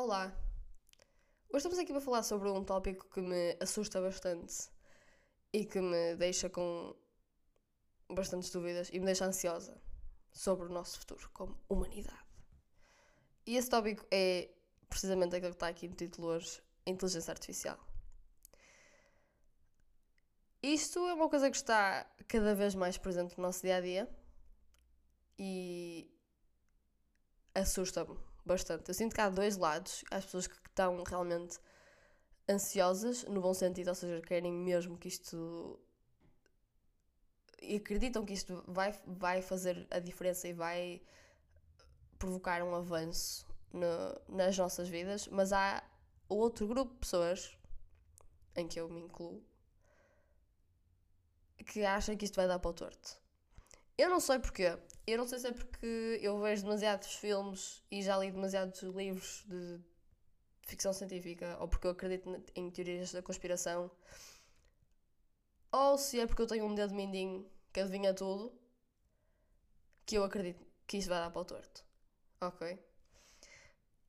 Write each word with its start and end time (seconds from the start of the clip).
Olá! 0.00 0.32
Hoje 1.48 1.56
estamos 1.56 1.76
aqui 1.76 1.90
para 1.90 2.00
falar 2.00 2.22
sobre 2.22 2.48
um 2.48 2.62
tópico 2.62 3.10
que 3.10 3.20
me 3.20 3.56
assusta 3.60 4.00
bastante 4.00 4.70
e 5.52 5.64
que 5.64 5.80
me 5.80 6.14
deixa 6.14 6.48
com 6.48 6.94
bastantes 8.08 8.48
dúvidas 8.50 8.90
e 8.92 9.00
me 9.00 9.06
deixa 9.06 9.24
ansiosa 9.24 9.76
sobre 10.30 10.66
o 10.66 10.68
nosso 10.68 11.00
futuro 11.00 11.28
como 11.32 11.60
humanidade. 11.68 12.24
E 13.44 13.56
esse 13.56 13.68
tópico 13.68 14.06
é 14.08 14.48
precisamente 14.88 15.34
aquele 15.34 15.50
que 15.50 15.56
está 15.56 15.66
aqui 15.66 15.88
no 15.88 15.96
título 15.96 16.28
hoje: 16.28 16.62
inteligência 16.86 17.32
artificial. 17.32 17.84
Isto 20.62 21.08
é 21.08 21.14
uma 21.14 21.28
coisa 21.28 21.50
que 21.50 21.56
está 21.56 22.08
cada 22.28 22.54
vez 22.54 22.76
mais 22.76 22.96
presente 22.96 23.36
no 23.36 23.42
nosso 23.42 23.62
dia 23.62 23.74
a 23.74 23.80
dia 23.80 24.08
e 25.36 26.08
assusta-me 27.52 28.27
bastante. 28.48 28.88
Eu 28.88 28.94
sinto 28.94 29.14
que 29.14 29.20
há 29.20 29.28
dois 29.28 29.56
lados. 29.56 30.04
Há 30.10 30.16
as 30.16 30.24
pessoas 30.24 30.46
que 30.48 30.56
estão 30.68 31.02
realmente 31.04 31.58
ansiosas, 32.48 33.24
no 33.24 33.40
bom 33.40 33.54
sentido, 33.54 33.88
ou 33.88 33.94
seja, 33.94 34.20
querem 34.22 34.52
mesmo 34.52 34.98
que 34.98 35.08
isto. 35.08 35.78
e 37.62 37.76
acreditam 37.76 38.24
que 38.24 38.32
isto 38.32 38.64
vai, 38.66 38.92
vai 39.06 39.42
fazer 39.42 39.86
a 39.90 39.98
diferença 39.98 40.48
e 40.48 40.52
vai 40.52 41.02
provocar 42.18 42.62
um 42.62 42.74
avanço 42.74 43.46
no, 43.72 44.36
nas 44.36 44.56
nossas 44.58 44.88
vidas, 44.88 45.28
mas 45.28 45.52
há 45.52 45.82
outro 46.28 46.66
grupo 46.66 46.92
de 46.94 47.00
pessoas, 47.00 47.56
em 48.56 48.66
que 48.66 48.80
eu 48.80 48.88
me 48.88 49.00
incluo, 49.00 49.42
que 51.66 51.84
acha 51.84 52.16
que 52.16 52.24
isto 52.24 52.36
vai 52.36 52.48
dar 52.48 52.58
para 52.58 52.70
o 52.70 52.74
torto. 52.74 53.20
Eu 53.98 54.08
não 54.08 54.20
sei 54.20 54.38
porquê. 54.38 54.78
Eu 55.06 55.18
não 55.18 55.26
sei 55.26 55.38
se 55.40 55.48
é 55.48 55.52
porque 55.52 56.20
eu 56.22 56.40
vejo 56.40 56.62
demasiados 56.62 57.14
filmes 57.14 57.82
e 57.90 58.00
já 58.00 58.16
li 58.16 58.30
demasiados 58.30 58.80
livros 58.82 59.44
de 59.48 59.80
ficção 60.62 60.92
científica, 60.92 61.56
ou 61.60 61.66
porque 61.66 61.86
eu 61.86 61.90
acredito 61.90 62.44
em 62.54 62.70
teorias 62.70 63.10
da 63.10 63.22
conspiração, 63.22 63.90
ou 65.72 65.96
se 65.96 66.20
é 66.20 66.26
porque 66.26 66.42
eu 66.42 66.46
tenho 66.46 66.66
um 66.66 66.74
dedo 66.74 66.94
mindinho 66.94 67.50
que 67.72 67.80
adivinha 67.80 68.12
tudo, 68.14 68.52
que 70.04 70.16
eu 70.16 70.24
acredito 70.24 70.64
que 70.86 70.98
isto 70.98 71.08
vai 71.08 71.20
dar 71.20 71.30
para 71.30 71.40
o 71.40 71.44
torto. 71.44 71.84
Ok? 72.40 72.78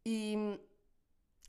E 0.06 0.36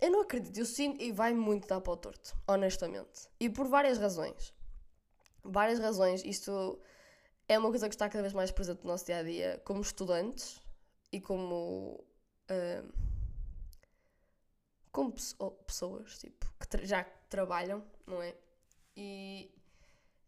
eu 0.01 0.11
não 0.11 0.21
acredito, 0.23 0.57
eu 0.57 0.65
sinto 0.65 1.03
e 1.03 1.13
vai 1.13 1.35
muito 1.35 1.69
dar 1.69 1.81
para 1.81 1.93
o 1.93 1.97
torto, 1.97 2.37
honestamente. 2.47 3.29
E 3.39 3.51
por 3.51 3.69
várias 3.69 3.99
razões. 3.99 4.55
Várias 5.43 5.79
razões. 5.79 6.25
Isto 6.25 6.81
é 7.51 7.59
uma 7.59 7.69
coisa 7.69 7.89
que 7.89 7.95
está 7.97 8.09
cada 8.09 8.23
vez 8.23 8.33
mais 8.33 8.53
presente 8.53 8.85
no 8.85 8.93
nosso 8.93 9.07
dia 9.07 9.17
a 9.17 9.23
dia, 9.25 9.61
como 9.65 9.81
estudantes 9.81 10.63
e 11.11 11.21
como. 11.21 12.01
Uh, 12.49 13.11
como 14.93 15.13
pessoas 15.67 16.19
tipo, 16.19 16.47
que 16.59 16.87
já 16.87 17.03
trabalham, 17.29 17.85
não 18.07 18.23
é? 18.23 18.37
E 18.97 19.53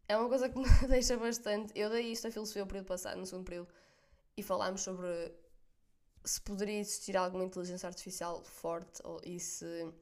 é 0.09 0.17
uma 0.17 0.29
coisa 0.29 0.49
que 0.49 0.59
me 0.59 0.89
deixa 0.89 1.17
bastante. 1.17 1.73
Eu 1.77 1.91
dei 1.91 2.11
isto 2.11 2.27
a 2.27 2.31
filosofia 2.33 2.65
o 2.65 2.67
período 2.67 2.87
passado, 2.87 3.19
no 3.19 3.25
segundo 3.25 3.45
período, 3.45 3.73
e 4.37 4.43
falámos 4.43 4.81
sobre 4.81 5.33
se 6.25 6.41
poderia 6.41 6.81
existir 6.81 7.17
alguma 7.17 7.45
inteligência 7.45 7.87
artificial 7.87 8.43
forte 8.43 9.01
ou, 9.05 9.21
e 9.25 9.39
se. 9.39 9.93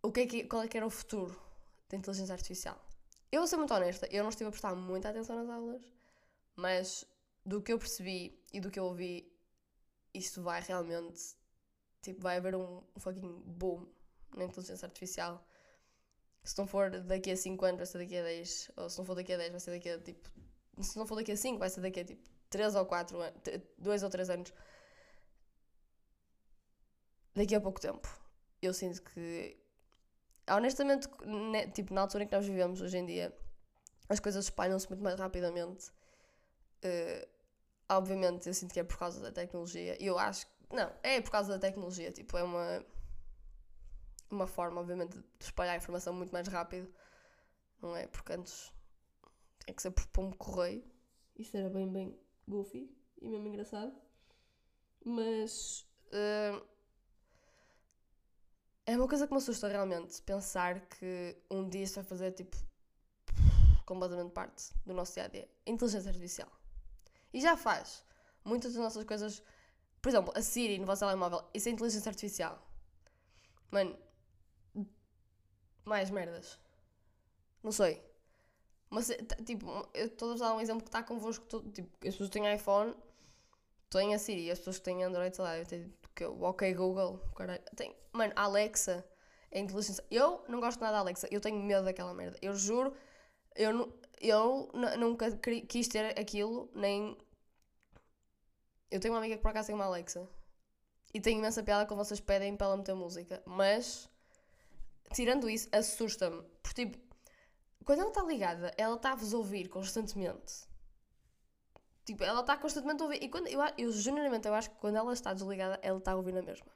O 0.00 0.12
que 0.12 0.20
é 0.20 0.26
que, 0.28 0.44
qual 0.44 0.62
é 0.62 0.68
que 0.68 0.76
era 0.76 0.86
o 0.86 0.90
futuro 0.90 1.36
da 1.88 1.96
inteligência 1.96 2.32
artificial? 2.32 2.80
Eu 3.32 3.40
vou 3.40 3.48
ser 3.48 3.56
muito 3.56 3.74
honesta, 3.74 4.06
eu 4.12 4.22
não 4.22 4.30
estive 4.30 4.46
a 4.46 4.50
prestar 4.52 4.76
muita 4.76 5.08
atenção 5.08 5.34
nas 5.34 5.48
aulas, 5.48 5.93
mas 6.56 7.04
do 7.44 7.62
que 7.62 7.72
eu 7.72 7.78
percebi 7.78 8.42
e 8.52 8.60
do 8.60 8.70
que 8.70 8.78
eu 8.78 8.84
ouvi, 8.84 9.30
isto 10.12 10.42
vai 10.42 10.60
realmente. 10.60 11.36
Tipo, 12.02 12.20
vai 12.22 12.36
haver 12.36 12.54
um, 12.54 12.82
fucking 12.98 13.42
boom 13.46 13.86
na 14.36 14.44
inteligência 14.44 14.86
artificial. 14.86 15.44
Se 16.42 16.56
não 16.58 16.66
for 16.66 16.90
daqui 16.90 17.30
a 17.30 17.36
5 17.36 17.64
anos, 17.64 17.78
vai 17.78 17.86
ser 17.86 17.98
daqui 17.98 18.16
a 18.16 18.22
10. 18.22 18.70
Ou 18.76 18.90
se 18.90 18.98
não 18.98 19.04
for 19.04 19.14
daqui 19.14 19.32
a 19.32 19.36
10, 19.38 19.50
vai 19.50 19.60
ser 19.60 19.70
daqui 19.70 19.88
a 19.88 19.98
tipo. 19.98 20.30
Se 20.80 20.98
não 20.98 21.06
for 21.06 21.16
daqui 21.16 21.32
a 21.32 21.36
5, 21.36 21.58
vai 21.58 21.70
ser 21.70 21.80
daqui 21.80 22.00
a 22.00 22.04
tipo 22.04 22.28
3 22.50 22.74
ou 22.74 22.86
4 22.86 23.20
anos. 23.20 23.40
2 23.78 24.02
ou 24.02 24.10
3 24.10 24.30
anos. 24.30 24.52
Daqui 27.34 27.54
a 27.54 27.60
pouco 27.60 27.80
tempo. 27.80 28.08
Eu 28.60 28.74
sinto 28.74 29.02
que. 29.02 29.56
Honestamente, 30.48 31.08
né, 31.24 31.66
tipo, 31.68 31.94
na 31.94 32.02
altura 32.02 32.24
em 32.24 32.26
que 32.26 32.36
nós 32.36 32.46
vivemos 32.46 32.80
hoje 32.82 32.98
em 32.98 33.06
dia, 33.06 33.34
as 34.08 34.20
coisas 34.20 34.44
espalham-se 34.44 34.88
muito 34.88 35.02
mais 35.02 35.18
rapidamente. 35.18 35.90
Uh, 36.84 37.26
obviamente, 37.88 38.46
eu 38.46 38.54
sinto 38.54 38.72
que 38.72 38.80
é 38.80 38.84
por 38.84 38.98
causa 38.98 39.20
da 39.20 39.32
tecnologia. 39.32 39.96
E 40.02 40.06
eu 40.06 40.18
acho 40.18 40.46
que. 40.46 40.52
Não, 40.70 40.92
é 41.02 41.20
por 41.20 41.30
causa 41.30 41.52
da 41.52 41.58
tecnologia. 41.58 42.12
Tipo, 42.12 42.36
é 42.36 42.42
uma. 42.42 42.84
Uma 44.30 44.46
forma, 44.46 44.80
obviamente, 44.80 45.16
de 45.16 45.24
espalhar 45.40 45.74
a 45.74 45.78
informação 45.78 46.12
muito 46.12 46.32
mais 46.32 46.48
rápido. 46.48 46.92
Não 47.80 47.96
é? 47.96 48.06
Porque 48.06 48.32
antes. 48.32 48.72
Tem 49.64 49.74
que 49.74 49.82
ser 49.82 49.90
por 49.92 50.06
pombo 50.08 50.36
correio. 50.36 50.84
Isso 51.36 51.56
era 51.56 51.70
bem, 51.70 51.90
bem 51.90 52.18
goofy 52.46 52.94
e 53.20 53.28
mesmo 53.28 53.48
engraçado. 53.48 53.94
Mas. 55.04 55.86
Uh, 56.08 56.64
é 58.86 58.96
uma 58.96 59.08
coisa 59.08 59.26
que 59.26 59.32
me 59.32 59.38
assusta 59.38 59.68
realmente. 59.68 60.20
Pensar 60.22 60.86
que 60.88 61.36
um 61.50 61.68
dia 61.68 61.84
isso 61.84 61.94
vai 61.94 62.04
fazer 62.04 62.32
tipo. 62.32 62.56
completamente 63.86 64.32
parte 64.32 64.74
do 64.84 64.92
nosso 64.92 65.14
dia 65.14 65.24
a 65.24 65.28
dia. 65.28 65.48
Inteligência 65.66 66.10
artificial. 66.10 66.63
E 67.34 67.40
já 67.40 67.56
faz. 67.56 68.04
Muitas 68.44 68.72
das 68.72 68.82
nossas 68.82 69.04
coisas. 69.04 69.42
Por 70.00 70.08
exemplo, 70.08 70.32
a 70.36 70.40
Siri 70.40 70.78
no 70.78 70.86
vosso 70.86 71.04
telemóvel. 71.04 71.42
Isso 71.52 71.68
é 71.68 71.72
inteligência 71.72 72.08
artificial. 72.08 72.64
Mano. 73.72 73.98
Mais 75.84 76.10
merdas. 76.10 76.58
Não 77.62 77.72
sei. 77.72 78.02
Mas, 78.88 79.08
tipo, 79.44 79.66
eu 79.92 80.06
estou 80.06 80.34
a 80.34 80.36
dar 80.36 80.54
um 80.54 80.60
exemplo 80.60 80.82
que 80.82 80.88
está 80.88 81.02
convosco. 81.02 81.44
Todo, 81.46 81.68
tipo, 81.72 81.90
as 82.06 82.14
pessoas 82.14 82.30
têm 82.30 82.54
iPhone 82.54 82.94
têm 83.90 84.14
a 84.14 84.18
Siri. 84.18 84.50
As 84.50 84.58
pessoas 84.58 84.78
que 84.78 84.84
têm 84.84 85.02
Android, 85.02 85.34
sei 85.34 85.44
lá, 85.44 85.58
eu 85.58 85.66
tenho 85.66 85.92
o 86.30 86.44
OK 86.44 86.72
Google. 86.74 87.18
Caralho. 87.34 87.62
Tem, 87.74 87.96
mano, 88.12 88.32
a 88.36 88.42
Alexa 88.42 89.04
é 89.50 89.58
inteligência. 89.58 90.04
Eu 90.08 90.44
não 90.48 90.60
gosto 90.60 90.80
nada 90.80 90.92
da 90.92 90.98
Alexa. 91.00 91.26
Eu 91.32 91.40
tenho 91.40 91.60
medo 91.60 91.84
daquela 91.84 92.14
merda. 92.14 92.38
Eu 92.40 92.54
juro. 92.54 92.94
Eu, 93.56 93.92
eu 94.20 94.70
nunca 94.98 95.36
quis 95.68 95.88
ter 95.88 96.18
aquilo, 96.18 96.70
nem 96.74 97.16
eu 98.90 99.00
tenho 99.00 99.14
uma 99.14 99.18
amiga 99.18 99.36
que 99.36 99.42
por 99.42 99.48
acaso 99.48 99.66
tem 99.66 99.74
uma 99.74 99.84
Alexa. 99.84 100.28
E 101.12 101.20
tenho 101.20 101.38
imensa 101.38 101.62
piada 101.62 101.86
quando 101.86 102.04
vocês 102.04 102.20
pedem 102.20 102.56
para 102.56 102.66
ela 102.66 102.76
meter 102.76 102.94
música. 102.94 103.42
Mas, 103.46 104.10
tirando 105.12 105.48
isso, 105.48 105.68
assusta-me. 105.72 106.42
Porque, 106.60 106.86
tipo, 106.86 106.98
quando 107.84 108.00
ela 108.00 108.08
está 108.08 108.22
ligada, 108.24 108.74
ela 108.76 108.96
está-vos 108.96 109.32
a 109.32 109.36
ouvir 109.36 109.68
constantemente. 109.68 110.66
Tipo, 112.04 112.24
ela 112.24 112.40
está 112.40 112.56
constantemente 112.56 113.00
a 113.02 113.06
ouvir. 113.06 113.22
E 113.22 113.28
quando, 113.28 113.46
eu, 113.46 113.60
eu, 113.78 113.92
genuinamente, 113.92 114.48
eu 114.48 114.54
acho 114.54 114.70
que 114.70 114.76
quando 114.76 114.96
ela 114.96 115.12
está 115.12 115.32
desligada, 115.32 115.78
ela 115.82 115.98
está 115.98 116.12
a 116.12 116.16
ouvir 116.16 116.32
na 116.32 116.42
mesma. 116.42 116.66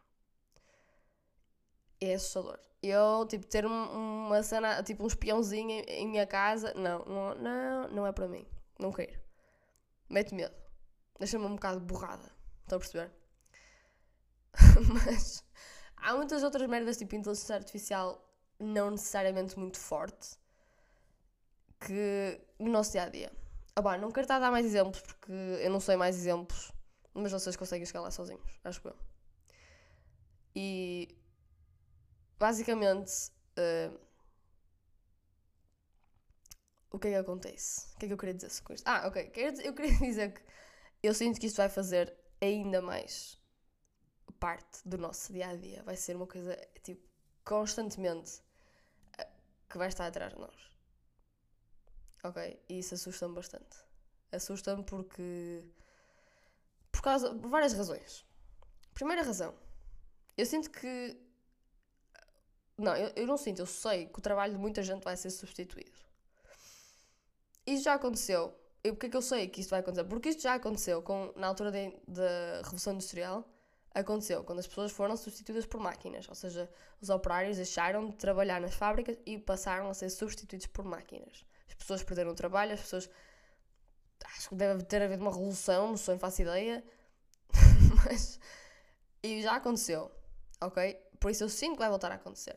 É 2.00 2.14
assustador. 2.14 2.60
Eu, 2.80 3.26
tipo, 3.26 3.44
ter 3.44 3.66
um, 3.66 4.26
uma 4.26 4.40
cena, 4.44 4.82
tipo, 4.84 5.02
um 5.02 5.08
espiãozinho 5.08 5.70
em, 5.70 5.80
em 5.80 6.08
minha 6.08 6.26
casa, 6.26 6.72
não, 6.74 7.04
não, 7.04 7.88
não 7.88 8.06
é 8.06 8.12
para 8.12 8.28
mim. 8.28 8.46
Não 8.78 8.92
quero. 8.92 9.18
Mete 10.08 10.32
medo 10.32 10.67
deixa-me 11.18 11.44
um 11.44 11.54
bocado 11.54 11.80
borrada. 11.80 12.30
Estão 12.62 12.76
a 12.76 12.80
perceber? 12.80 13.10
Mas 15.04 15.44
há 15.96 16.14
muitas 16.14 16.42
outras 16.42 16.68
merdas, 16.68 16.96
tipo 16.96 17.14
inteligência 17.14 17.56
artificial, 17.56 18.24
não 18.58 18.90
necessariamente 18.90 19.58
muito 19.58 19.78
forte, 19.78 20.36
que 21.80 22.40
no 22.58 22.70
nosso 22.70 22.92
dia 22.92 23.04
a 23.04 23.08
dia. 23.08 23.32
Ah, 23.76 23.82
bah, 23.82 23.96
não 23.96 24.10
quero 24.10 24.24
estar 24.24 24.36
a 24.36 24.40
dar 24.40 24.50
mais 24.50 24.66
exemplos 24.66 25.00
porque 25.00 25.32
eu 25.32 25.70
não 25.70 25.80
sei 25.80 25.96
mais 25.96 26.16
exemplos, 26.16 26.72
mas 27.14 27.30
vocês 27.32 27.56
conseguem 27.56 27.86
chegar 27.86 28.00
lá 28.00 28.10
sozinhos, 28.10 28.58
acho 28.64 28.80
que 28.80 28.88
eu. 28.88 28.96
E 30.54 31.16
basicamente. 32.38 33.30
Uh, 33.56 33.98
o 36.90 36.98
que 36.98 37.08
é 37.08 37.10
que 37.10 37.16
acontece? 37.16 37.94
O 37.94 37.98
que 37.98 38.06
é 38.06 38.08
que 38.08 38.14
eu 38.14 38.18
queria 38.18 38.34
dizer 38.34 38.62
com 38.62 38.72
isto? 38.72 38.86
Ah, 38.86 39.06
ok. 39.06 39.30
Eu 39.64 39.74
queria 39.74 39.92
dizer 40.00 40.32
que 40.32 40.40
eu 41.02 41.14
sinto 41.14 41.40
que 41.40 41.46
isto 41.46 41.56
vai 41.56 41.68
fazer 41.68 42.14
ainda 42.40 42.80
mais 42.82 43.38
parte 44.38 44.80
do 44.84 44.98
nosso 44.98 45.32
dia 45.32 45.48
a 45.48 45.56
dia. 45.56 45.82
Vai 45.84 45.96
ser 45.96 46.16
uma 46.16 46.26
coisa, 46.26 46.56
tipo, 46.82 47.06
constantemente 47.44 48.42
eh, 49.18 49.28
que 49.68 49.78
vai 49.78 49.88
estar 49.88 50.06
atrás 50.06 50.32
de 50.32 50.40
nós. 50.40 50.70
Ok? 52.24 52.62
E 52.68 52.78
isso 52.78 52.94
assusta-me 52.94 53.34
bastante. 53.34 53.76
Assusta-me 54.32 54.84
porque. 54.84 55.64
Por 56.90 57.02
causa. 57.02 57.34
Por 57.34 57.48
várias 57.48 57.72
razões. 57.72 58.26
Primeira 58.92 59.22
razão. 59.22 59.54
Eu 60.36 60.46
sinto 60.46 60.70
que. 60.70 61.16
Não, 62.76 62.96
eu, 62.96 63.12
eu 63.16 63.26
não 63.26 63.36
sinto, 63.36 63.60
eu 63.60 63.66
sei 63.66 64.06
que 64.06 64.18
o 64.18 64.22
trabalho 64.22 64.52
de 64.52 64.58
muita 64.58 64.82
gente 64.82 65.02
vai 65.02 65.16
ser 65.16 65.30
substituído. 65.30 65.98
Isso 67.66 67.82
já 67.82 67.94
aconteceu 67.94 68.56
e 68.88 68.92
porquê 68.92 69.06
é 69.06 69.10
que 69.10 69.16
eu 69.16 69.22
sei 69.22 69.48
que 69.48 69.60
isto 69.60 69.70
vai 69.70 69.80
acontecer? 69.80 70.04
Porque 70.04 70.28
isto 70.30 70.42
já 70.42 70.54
aconteceu 70.54 71.02
com, 71.02 71.32
na 71.36 71.46
altura 71.46 71.70
da 72.06 72.56
Revolução 72.62 72.94
Industrial. 72.94 73.44
aconteceu 73.94 74.44
quando 74.44 74.60
as 74.60 74.66
pessoas 74.66 74.92
foram 74.92 75.16
substituídas 75.16 75.66
por 75.66 75.80
máquinas, 75.80 76.28
ou 76.28 76.34
seja, 76.34 76.70
os 77.00 77.10
operários 77.10 77.56
deixaram 77.56 78.10
de 78.10 78.16
trabalhar 78.16 78.60
nas 78.60 78.74
fábricas 78.74 79.18
e 79.26 79.38
passaram 79.38 79.90
a 79.90 79.94
ser 79.94 80.10
substituídos 80.10 80.66
por 80.66 80.84
máquinas. 80.84 81.44
As 81.68 81.74
pessoas 81.74 82.02
perderam 82.02 82.30
o 82.30 82.34
trabalho, 82.34 82.72
as 82.72 82.80
pessoas. 82.80 83.10
Acho 84.36 84.48
que 84.48 84.54
deve 84.54 84.82
ter 84.84 85.02
havido 85.02 85.22
uma 85.22 85.30
revolução, 85.30 85.88
não 85.88 85.96
sei, 85.96 86.14
não 86.14 86.20
faço 86.20 86.42
ideia. 86.42 86.84
Mas. 88.04 88.38
E 89.22 89.42
já 89.42 89.56
aconteceu, 89.56 90.10
ok? 90.60 90.94
Por 91.18 91.30
isso 91.30 91.44
eu 91.44 91.48
sinto 91.48 91.72
que 91.72 91.78
vai 91.80 91.88
voltar 91.88 92.10
a 92.12 92.14
acontecer. 92.14 92.56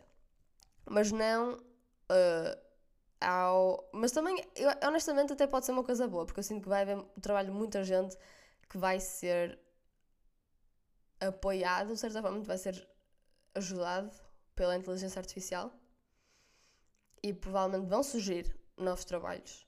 Mas 0.86 1.12
não. 1.12 1.54
Uh, 1.54 2.70
ao... 3.21 3.89
Mas 3.94 4.12
também, 4.12 4.44
honestamente, 4.85 5.33
até 5.33 5.47
pode 5.47 5.65
ser 5.65 5.71
uma 5.71 5.83
coisa 5.83 6.07
boa, 6.07 6.25
porque 6.25 6.39
eu 6.39 6.44
sinto 6.44 6.63
que 6.63 6.69
vai 6.69 6.81
haver 6.81 6.97
o 6.97 7.21
trabalho 7.21 7.51
de 7.51 7.57
muita 7.57 7.83
gente 7.83 8.18
que 8.69 8.77
vai 8.77 9.00
ser 9.00 9.59
apoiado, 11.19 11.94
de 11.94 12.00
certa 12.00 12.21
forma, 12.21 12.41
vai 12.41 12.57
ser 12.57 12.88
ajudado 13.53 14.12
pela 14.56 14.75
inteligência 14.75 15.19
artificial 15.19 15.73
e 17.23 17.33
provavelmente 17.33 17.88
vão 17.88 18.01
surgir 18.03 18.56
novos 18.77 19.06
trabalhos. 19.06 19.68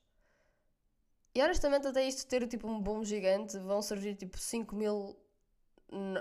E 1.34 1.42
honestamente, 1.42 1.86
até 1.86 2.06
isto 2.06 2.26
ter 2.28 2.46
tipo 2.48 2.68
um 2.68 2.80
boom 2.80 3.04
gigante, 3.04 3.58
vão 3.58 3.82
surgir 3.82 4.14
tipo 4.14 4.38
5 4.38 4.74
mil 4.74 5.16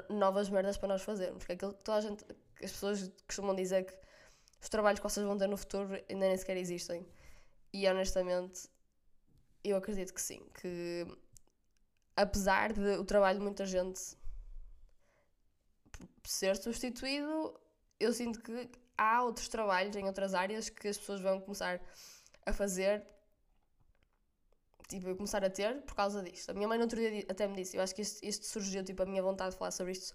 novas 0.09 0.50
merdas 0.50 0.77
para 0.77 0.89
nós 0.89 1.01
fazermos. 1.03 1.39
Porque 1.39 1.53
aquilo 1.53 1.74
que 1.74 1.83
toda 1.83 1.97
a 1.97 2.01
gente, 2.01 2.24
as 2.63 2.71
pessoas 2.71 3.12
costumam 3.27 3.56
dizer 3.56 3.85
que 3.85 3.94
os 4.62 4.69
trabalhos 4.69 5.00
que 5.00 5.03
vocês 5.03 5.25
vão 5.25 5.38
ter 5.38 5.47
no 5.47 5.57
futuro 5.57 5.94
ainda 6.09 6.27
nem 6.27 6.38
sequer 6.38 6.57
existem. 6.57 7.06
E 7.73 7.87
honestamente, 7.87 8.69
eu 9.63 9.75
acredito 9.75 10.13
que 10.13 10.21
sim. 10.21 10.41
Que 10.61 11.05
apesar 12.15 12.71
de 12.71 12.97
o 12.97 13.03
trabalho 13.03 13.39
de 13.39 13.43
muita 13.43 13.65
gente 13.65 13.99
ser 16.23 16.55
substituído, 16.55 17.59
eu 17.99 18.13
sinto 18.13 18.39
que 18.41 18.69
há 18.97 19.23
outros 19.23 19.47
trabalhos 19.47 19.95
em 19.95 20.05
outras 20.05 20.33
áreas 20.33 20.69
que 20.69 20.87
as 20.87 20.97
pessoas 20.97 21.19
vão 21.19 21.41
começar 21.41 21.81
a 22.45 22.53
fazer, 22.53 23.03
tipo, 24.87 25.15
começar 25.15 25.43
a 25.43 25.49
ter 25.49 25.81
por 25.81 25.95
causa 25.95 26.21
disto. 26.21 26.51
A 26.51 26.53
minha 26.53 26.67
mãe 26.67 26.77
no 26.77 26.83
outro 26.83 26.99
dia 26.99 27.25
até 27.27 27.47
me 27.47 27.55
disse, 27.55 27.75
eu 27.75 27.81
acho 27.81 27.95
que 27.95 28.01
isto, 28.01 28.23
isto 28.23 28.45
surgiu, 28.45 28.83
tipo, 28.83 29.01
a 29.01 29.05
minha 29.05 29.23
vontade 29.23 29.51
de 29.51 29.57
falar 29.57 29.71
sobre 29.71 29.93
isto 29.93 30.13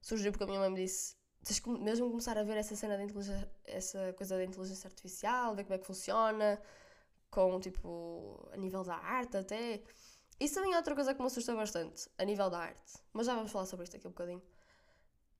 surgiu 0.00 0.30
porque 0.30 0.44
a 0.44 0.46
minha 0.46 0.60
mãe 0.60 0.70
me 0.70 0.76
disse 0.76 1.16
tens 1.44 1.60
que 1.60 1.70
mesmo 1.70 2.10
começar 2.10 2.36
a 2.36 2.42
ver 2.42 2.56
essa 2.56 2.74
cena 2.76 2.96
de 2.96 3.04
inteligência, 3.04 3.50
essa 3.64 4.12
coisa 4.14 4.36
da 4.36 4.44
inteligência 4.44 4.86
artificial, 4.86 5.54
ver 5.54 5.64
como 5.64 5.74
é 5.74 5.78
que 5.78 5.86
funciona, 5.86 6.60
com, 7.30 7.60
tipo, 7.60 8.48
a 8.52 8.56
nível 8.56 8.82
da 8.84 8.96
arte 8.96 9.36
até. 9.36 9.82
Isso 10.40 10.54
também 10.54 10.72
é 10.72 10.76
outra 10.76 10.94
coisa 10.94 11.14
que 11.14 11.20
me 11.20 11.26
assusta 11.26 11.54
bastante, 11.54 12.08
a 12.16 12.24
nível 12.24 12.48
da 12.48 12.58
arte. 12.60 12.94
Mas 13.12 13.26
já 13.26 13.34
vamos 13.34 13.50
falar 13.50 13.66
sobre 13.66 13.84
isto 13.84 13.96
aqui 13.96 14.06
um 14.06 14.10
bocadinho. 14.10 14.42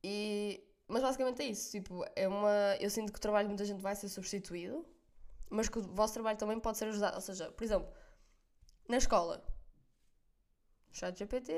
E, 0.03 0.65
mas 0.89 1.03
basicamente 1.03 1.43
é 1.43 1.47
isso. 1.47 1.71
Tipo, 1.71 2.05
é 2.17 2.27
uma, 2.27 2.77
eu 2.81 2.91
sinto 2.91 3.13
que 3.13 3.19
o 3.19 3.23
trabalho 3.23 3.47
de 3.49 3.51
muita 3.51 3.65
gente 3.65 3.81
vai 3.81 3.95
ser 3.95 4.09
substituído, 4.09 4.85
mas 5.51 5.69
que 5.69 5.79
o 5.79 5.83
vosso 5.83 6.15
trabalho 6.15 6.39
também 6.39 6.59
pode 6.59 6.79
ser 6.79 6.87
ajudado. 6.87 7.17
Ou 7.17 7.21
seja, 7.21 7.51
por 7.53 7.65
exemplo, 7.65 7.89
na 8.89 8.97
escola, 8.97 9.45
chat 10.93 11.17
GPT. 11.17 11.53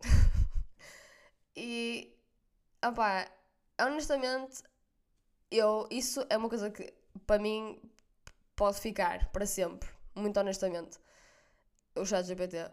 e, 1.56 2.16
opá, 2.84 3.30
honestamente, 3.80 4.62
eu, 5.50 5.86
isso 5.90 6.24
é 6.30 6.36
uma 6.36 6.48
coisa 6.48 6.70
que 6.70 6.92
para 7.26 7.40
mim 7.40 7.80
pode 8.58 8.80
ficar 8.80 9.30
para 9.30 9.46
sempre. 9.46 9.88
Muito 10.14 10.38
honestamente. 10.38 10.98
O 11.94 12.04
chat 12.04 12.26
GPT 12.26 12.68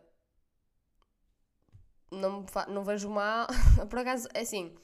não, 2.12 2.46
não 2.68 2.84
vejo 2.84 3.10
mal. 3.10 3.48
Por 3.90 4.00
acaso, 4.00 4.28
é 4.34 4.42
assim, 4.42 4.76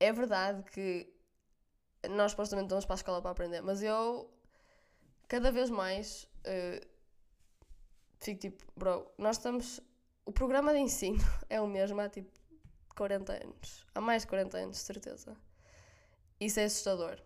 é 0.00 0.10
verdade 0.10 0.62
que 0.70 1.12
nós 2.10 2.32
supostamente 2.32 2.66
estamos 2.66 2.86
para 2.86 2.94
a 2.94 2.96
escola 2.96 3.22
para 3.22 3.30
aprender, 3.30 3.60
mas 3.60 3.82
eu 3.82 4.28
cada 5.28 5.52
vez 5.52 5.70
mais 5.70 6.24
uh, 6.46 6.86
fico 8.18 8.40
tipo, 8.40 8.64
bro, 8.76 9.06
nós 9.18 9.36
estamos. 9.36 9.80
O 10.24 10.32
programa 10.32 10.72
de 10.72 10.78
ensino 10.78 11.18
é 11.50 11.60
o 11.60 11.66
mesmo 11.66 12.00
há 12.00 12.08
tipo 12.08 12.30
40 12.96 13.32
anos. 13.44 13.86
Há 13.94 14.00
mais 14.00 14.22
de 14.22 14.28
40 14.28 14.56
anos, 14.56 14.76
de 14.78 14.82
certeza. 14.82 15.36
Isso 16.40 16.58
é 16.58 16.64
assustador. 16.64 17.20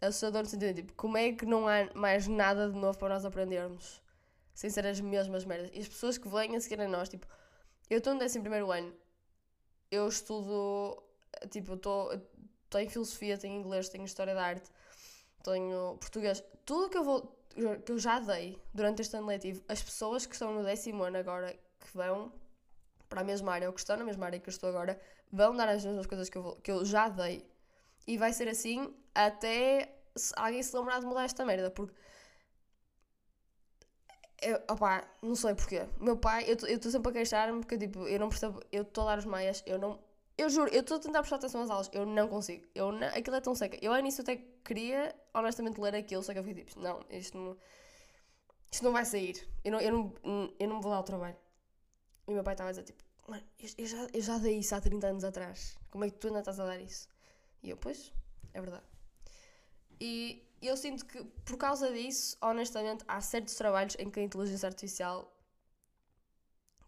Assustador 0.00 0.42
no 0.42 0.48
sentido 0.48 0.74
de 0.74 0.82
tipo, 0.82 0.92
como 0.94 1.16
é 1.16 1.32
que 1.32 1.46
não 1.46 1.66
há 1.66 1.88
mais 1.94 2.26
nada 2.26 2.70
de 2.70 2.76
novo 2.76 2.98
para 2.98 3.14
nós 3.14 3.24
aprendermos? 3.24 4.02
Sem 4.54 4.70
ser 4.70 4.86
as 4.86 5.00
mesmas 5.00 5.44
merdas. 5.44 5.70
E 5.72 5.80
as 5.80 5.88
pessoas 5.88 6.18
que 6.18 6.28
vêm 6.28 6.56
a 6.56 6.60
seguir 6.60 6.80
a 6.80 6.88
nós, 6.88 7.08
tipo, 7.08 7.26
eu 7.88 7.98
estou 7.98 8.14
no 8.14 8.22
11 8.22 8.40
primeiro 8.40 8.70
ano. 8.70 8.92
Eu 9.90 10.08
estudo, 10.08 11.02
tipo, 11.50 11.74
estou 11.74 12.10
em 12.74 12.88
filosofia, 12.88 13.38
tenho 13.38 13.58
inglês, 13.58 13.88
tenho 13.88 14.04
história 14.04 14.34
da 14.34 14.44
arte, 14.44 14.70
tenho 15.42 15.96
português. 15.98 16.42
Tudo 16.64 16.90
que 16.90 16.98
eu 16.98 17.04
vou 17.04 17.36
que 17.84 17.90
eu 17.90 17.98
já 17.98 18.20
dei 18.20 18.60
durante 18.74 19.00
este 19.00 19.16
ano 19.16 19.28
letivo, 19.28 19.64
as 19.66 19.82
pessoas 19.82 20.26
que 20.26 20.34
estão 20.34 20.52
no 20.52 20.62
décimo 20.62 21.04
ano 21.04 21.16
agora, 21.16 21.54
que 21.80 21.88
vão 21.94 22.30
para 23.08 23.22
a 23.22 23.24
mesma 23.24 23.52
área, 23.52 23.68
ou 23.68 23.72
que 23.72 23.80
estão 23.80 23.96
na 23.96 24.04
mesma 24.04 24.26
área 24.26 24.38
que 24.38 24.48
eu 24.48 24.52
estou 24.52 24.68
agora, 24.68 25.00
vão 25.32 25.56
dar 25.56 25.68
as 25.68 25.82
mesmas 25.84 26.06
coisas 26.06 26.28
que 26.28 26.36
eu, 26.36 26.42
vou, 26.42 26.56
que 26.56 26.70
eu 26.70 26.84
já 26.84 27.08
dei. 27.08 27.48
E 28.06 28.18
vai 28.18 28.32
ser 28.32 28.48
assim 28.48 28.94
até 29.24 29.96
alguém 30.36 30.62
se 30.62 30.76
lembrar 30.76 31.00
de 31.00 31.06
mudar 31.06 31.24
esta 31.24 31.44
merda, 31.44 31.70
porque 31.70 31.94
eu, 34.42 34.56
opá, 34.70 35.08
não 35.22 35.34
sei 35.34 35.54
porquê. 35.54 35.86
Meu 35.98 36.16
pai, 36.16 36.44
eu 36.48 36.54
estou 36.54 36.90
sempre 36.90 37.10
a 37.10 37.12
queixar-me 37.12 37.60
porque 37.60 37.78
tipo, 37.78 38.06
eu 38.06 38.18
não 38.20 38.28
percebo, 38.28 38.60
eu 38.70 38.82
estou 38.82 39.04
a 39.04 39.12
dar 39.12 39.18
os 39.18 39.24
maias, 39.24 39.62
eu 39.66 39.78
não. 39.78 39.98
Eu 40.38 40.50
juro, 40.50 40.70
eu 40.70 40.80
estou 40.80 40.98
a 40.98 41.00
tentar 41.00 41.20
prestar 41.20 41.36
atenção 41.36 41.62
às 41.62 41.70
aulas, 41.70 41.90
eu 41.92 42.04
não 42.04 42.28
consigo. 42.28 42.66
Eu 42.74 42.92
não, 42.92 43.06
aquilo 43.08 43.36
é 43.36 43.40
tão 43.40 43.54
seca. 43.54 43.78
Eu 43.80 43.92
ao 43.92 43.98
início 43.98 44.22
até 44.22 44.36
queria, 44.64 45.14
honestamente, 45.32 45.80
ler 45.80 45.94
aquilo, 45.94 46.22
só 46.22 46.32
que 46.32 46.38
eu 46.38 46.44
fiquei 46.44 46.64
tipo, 46.64 46.80
não, 46.80 47.00
isto 47.10 47.38
não. 47.38 47.56
Isto 48.70 48.84
não 48.84 48.92
vai 48.92 49.04
sair. 49.04 49.48
Eu 49.64 49.72
não, 49.72 49.80
eu 49.80 49.92
não, 49.92 50.52
eu 50.58 50.68
não 50.68 50.80
vou 50.80 50.92
dar 50.92 51.00
o 51.00 51.02
trabalho. 51.02 51.36
E 52.28 52.32
meu 52.32 52.44
pai 52.44 52.54
estava 52.54 52.68
a 52.70 52.72
dizer 52.72 52.84
tipo, 52.84 53.02
mano, 53.26 53.42
eu, 53.58 53.68
eu, 53.78 53.86
já, 53.86 54.06
eu 54.12 54.20
já 54.20 54.38
dei 54.38 54.58
isso 54.58 54.74
há 54.74 54.80
30 54.80 55.06
anos 55.06 55.24
atrás. 55.24 55.76
Como 55.90 56.04
é 56.04 56.10
que 56.10 56.16
tu 56.16 56.26
ainda 56.26 56.40
estás 56.40 56.60
a 56.60 56.66
dar 56.66 56.78
isso? 56.80 57.08
E 57.62 57.70
eu, 57.70 57.76
pois, 57.76 58.12
é 58.52 58.60
verdade. 58.60 58.84
E 60.00 60.46
eu 60.60 60.76
sinto 60.76 61.04
que, 61.04 61.22
por 61.44 61.56
causa 61.56 61.92
disso, 61.92 62.36
honestamente, 62.40 63.04
há 63.06 63.20
certos 63.20 63.54
trabalhos 63.54 63.96
em 63.98 64.10
que 64.10 64.20
a 64.20 64.22
inteligência 64.22 64.66
artificial, 64.66 65.32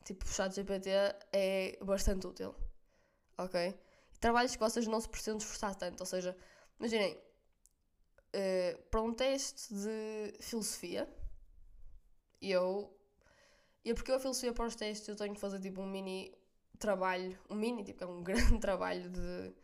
tipo 0.05 0.25
o 0.25 0.29
chat 0.29 0.55
GPT, 0.55 0.91
é 1.33 1.79
bastante 1.83 2.27
útil. 2.27 2.55
Ok? 3.37 3.79
Trabalhos 4.21 4.55
que 4.55 4.61
vocês 4.61 4.87
não 4.87 5.01
se 5.01 5.09
precisam 5.09 5.39
esforçar 5.39 5.75
tanto. 5.75 6.01
Ou 6.01 6.07
seja, 6.07 6.37
imaginem, 6.79 7.15
uh, 7.15 8.83
para 8.91 9.03
um 9.03 9.13
teste 9.13 9.73
de 9.73 10.35
filosofia, 10.41 11.09
eu. 12.41 12.95
Eu, 13.85 13.95
porque 13.95 14.11
eu 14.11 14.17
a 14.17 14.21
filosofia 14.21 14.53
para 14.53 14.67
os 14.67 14.75
testes, 14.75 15.09
eu 15.09 15.17
tenho 15.17 15.35
que 15.35 15.41
fazer 15.41 15.61
tipo 15.61 15.81
um 15.81 15.87
mini 15.87 16.37
trabalho, 16.79 17.39
um 17.49 17.55
mini, 17.55 17.85
tipo, 17.85 18.05
é 18.05 18.07
um 18.07 18.23
grande 18.25 18.59
trabalho 18.59 19.09
de 19.09 19.55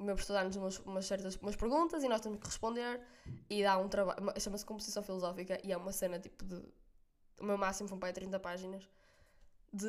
o 0.00 0.02
meu 0.02 0.14
professor 0.14 0.32
dá-nos 0.32 0.56
umas, 0.56 0.78
umas, 0.78 1.04
certas 1.04 1.36
umas 1.36 1.54
perguntas 1.54 2.02
e 2.02 2.08
nós 2.08 2.22
temos 2.22 2.38
que 2.38 2.46
responder 2.46 2.98
e 3.50 3.62
dá 3.62 3.76
um 3.76 3.86
trabalho, 3.86 4.32
chama-se 4.40 4.64
composição 4.64 5.02
filosófica 5.02 5.60
e 5.62 5.70
é 5.70 5.76
uma 5.76 5.92
cena 5.92 6.18
tipo 6.18 6.42
de, 6.42 6.56
o 7.38 7.44
meu 7.44 7.58
máximo 7.58 7.86
foi 7.86 7.98
para 7.98 8.10
30 8.10 8.40
páginas 8.40 8.88
de, 9.70 9.88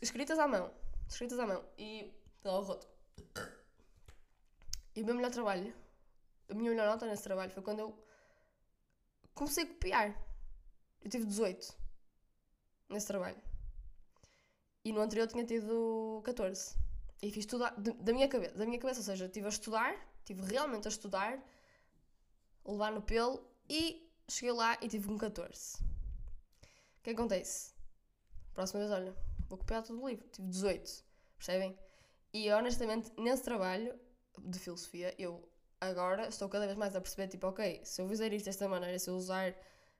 escritas 0.00 0.38
à 0.38 0.48
mão, 0.48 0.72
escritas 1.06 1.38
à 1.38 1.46
mão 1.46 1.62
e 1.76 2.10
lá 2.42 2.58
o 2.58 2.62
roto. 2.62 2.88
E 4.96 5.02
o 5.02 5.04
meu 5.04 5.14
melhor 5.14 5.30
trabalho, 5.30 5.74
a 6.48 6.54
minha 6.54 6.70
melhor 6.70 6.88
nota 6.88 7.06
nesse 7.06 7.22
trabalho 7.22 7.50
foi 7.50 7.62
quando 7.62 7.80
eu 7.80 8.02
comecei 9.34 9.64
a 9.64 9.66
copiar. 9.66 10.18
Eu 11.02 11.10
tive 11.10 11.26
18 11.26 11.76
nesse 12.88 13.06
trabalho. 13.06 13.40
E 14.82 14.90
no 14.90 15.02
anterior 15.02 15.24
eu 15.24 15.28
tinha 15.28 15.44
tido 15.44 16.22
14. 16.24 16.87
E 17.20 17.30
fiz 17.30 17.46
tudo 17.46 17.64
da 18.00 18.12
minha 18.12 18.28
cabeça, 18.28 18.56
da 18.56 18.64
minha 18.64 18.78
cabeça, 18.78 19.00
ou 19.00 19.04
seja, 19.04 19.26
estive 19.26 19.46
a 19.46 19.48
estudar, 19.48 19.94
estive 20.20 20.42
realmente 20.42 20.86
a 20.86 20.90
estudar, 20.90 21.42
levar 22.64 22.92
no 22.92 23.02
pelo 23.02 23.44
e 23.68 24.08
cheguei 24.28 24.52
lá 24.52 24.78
e 24.80 24.88
tive 24.88 25.10
um 25.10 25.18
14. 25.18 25.82
O 25.82 27.02
que 27.02 27.10
acontece? 27.10 27.72
Próxima 28.54 28.80
vez, 28.80 28.92
olha, 28.92 29.16
vou 29.48 29.58
copiar 29.58 29.82
todo 29.82 30.00
o 30.00 30.08
livro, 30.08 30.28
tive 30.28 30.48
18, 30.48 31.04
percebem? 31.36 31.78
E 32.32 32.50
honestamente, 32.52 33.10
nesse 33.18 33.42
trabalho 33.42 33.98
de 34.38 34.58
filosofia, 34.58 35.14
eu 35.18 35.48
agora 35.80 36.28
estou 36.28 36.48
cada 36.48 36.66
vez 36.66 36.76
mais 36.76 36.94
a 36.94 37.00
perceber, 37.00 37.28
tipo, 37.28 37.46
ok, 37.46 37.80
se 37.84 38.00
eu 38.00 38.08
fizer 38.08 38.32
isto 38.32 38.44
desta 38.46 38.68
maneira, 38.68 38.98
se 38.98 39.10
eu 39.10 39.16
usar 39.16 39.56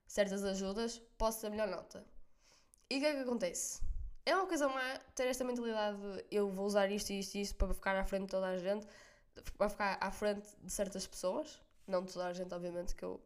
certas 0.06 0.44
ajudas, 0.44 0.98
posso 1.16 1.40
ter 1.40 1.50
melhor 1.50 1.68
nota. 1.68 2.04
E 2.90 2.96
o 2.96 3.00
que 3.00 3.06
é 3.06 3.14
que 3.14 3.20
acontece? 3.20 3.80
É 4.28 4.36
uma 4.36 4.46
coisa 4.46 4.68
má 4.68 4.98
ter 5.14 5.26
esta 5.26 5.42
mentalidade 5.42 5.98
de 5.98 6.24
eu 6.30 6.50
vou 6.50 6.66
usar 6.66 6.90
isto 6.90 7.10
e 7.10 7.20
isto 7.20 7.34
e 7.36 7.40
isto 7.40 7.56
para 7.56 7.72
ficar 7.72 7.96
à 7.96 8.04
frente 8.04 8.22
de 8.22 8.28
toda 8.28 8.46
a 8.46 8.58
gente, 8.58 8.86
para 9.56 9.70
ficar 9.70 9.96
à 10.00 10.10
frente 10.10 10.46
de 10.62 10.70
certas 10.70 11.06
pessoas, 11.06 11.62
não 11.86 12.04
de 12.04 12.12
toda 12.12 12.26
a 12.26 12.32
gente, 12.34 12.52
obviamente, 12.54 12.94
que 12.94 13.04
eu. 13.04 13.20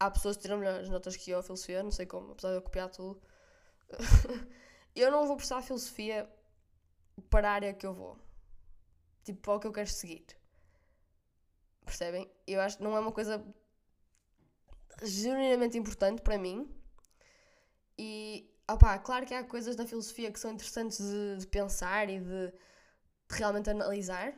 Há 0.00 0.10
pessoas 0.10 0.36
que 0.36 0.42
tiram 0.42 0.58
melhores 0.58 0.88
notas 0.88 1.16
que 1.16 1.30
eu 1.30 1.38
a 1.38 1.42
filosofia, 1.42 1.82
não 1.82 1.92
sei 1.92 2.06
como, 2.06 2.32
apesar 2.32 2.50
de 2.50 2.56
eu 2.56 2.62
copiar 2.62 2.90
tudo. 2.90 3.20
eu 4.94 5.10
não 5.10 5.26
vou 5.26 5.36
prestar 5.36 5.62
filosofia 5.62 6.28
para 7.30 7.48
a 7.50 7.52
área 7.52 7.74
que 7.74 7.86
eu 7.86 7.94
vou. 7.94 8.18
Tipo, 9.24 9.40
para 9.40 9.54
o 9.54 9.60
que 9.60 9.66
eu 9.68 9.72
quero 9.72 9.88
seguir. 9.88 10.24
Percebem? 11.84 12.28
Eu 12.46 12.60
acho 12.60 12.78
que 12.78 12.82
não 12.82 12.96
é 12.96 13.00
uma 13.00 13.12
coisa 13.12 13.44
genuinamente 15.02 15.78
importante 15.78 16.22
para 16.22 16.38
mim. 16.38 16.68
E, 17.96 18.48
opá, 18.68 18.98
claro 18.98 19.26
que 19.26 19.34
há 19.34 19.42
coisas 19.42 19.76
na 19.76 19.86
filosofia 19.86 20.30
que 20.30 20.38
são 20.38 20.52
interessantes 20.52 20.98
de, 20.98 21.38
de 21.38 21.46
pensar 21.46 22.08
e 22.08 22.20
de, 22.20 22.48
de, 22.48 22.52
realmente 23.30 23.70
analisar, 23.70 24.34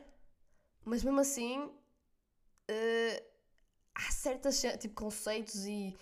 mas 0.85 1.03
mesmo 1.03 1.19
assim 1.19 1.59
uh, 1.59 3.23
há 3.93 4.11
certas 4.11 4.61
tipo, 4.79 4.95
conceitos 4.95 5.65
e, 5.65 5.95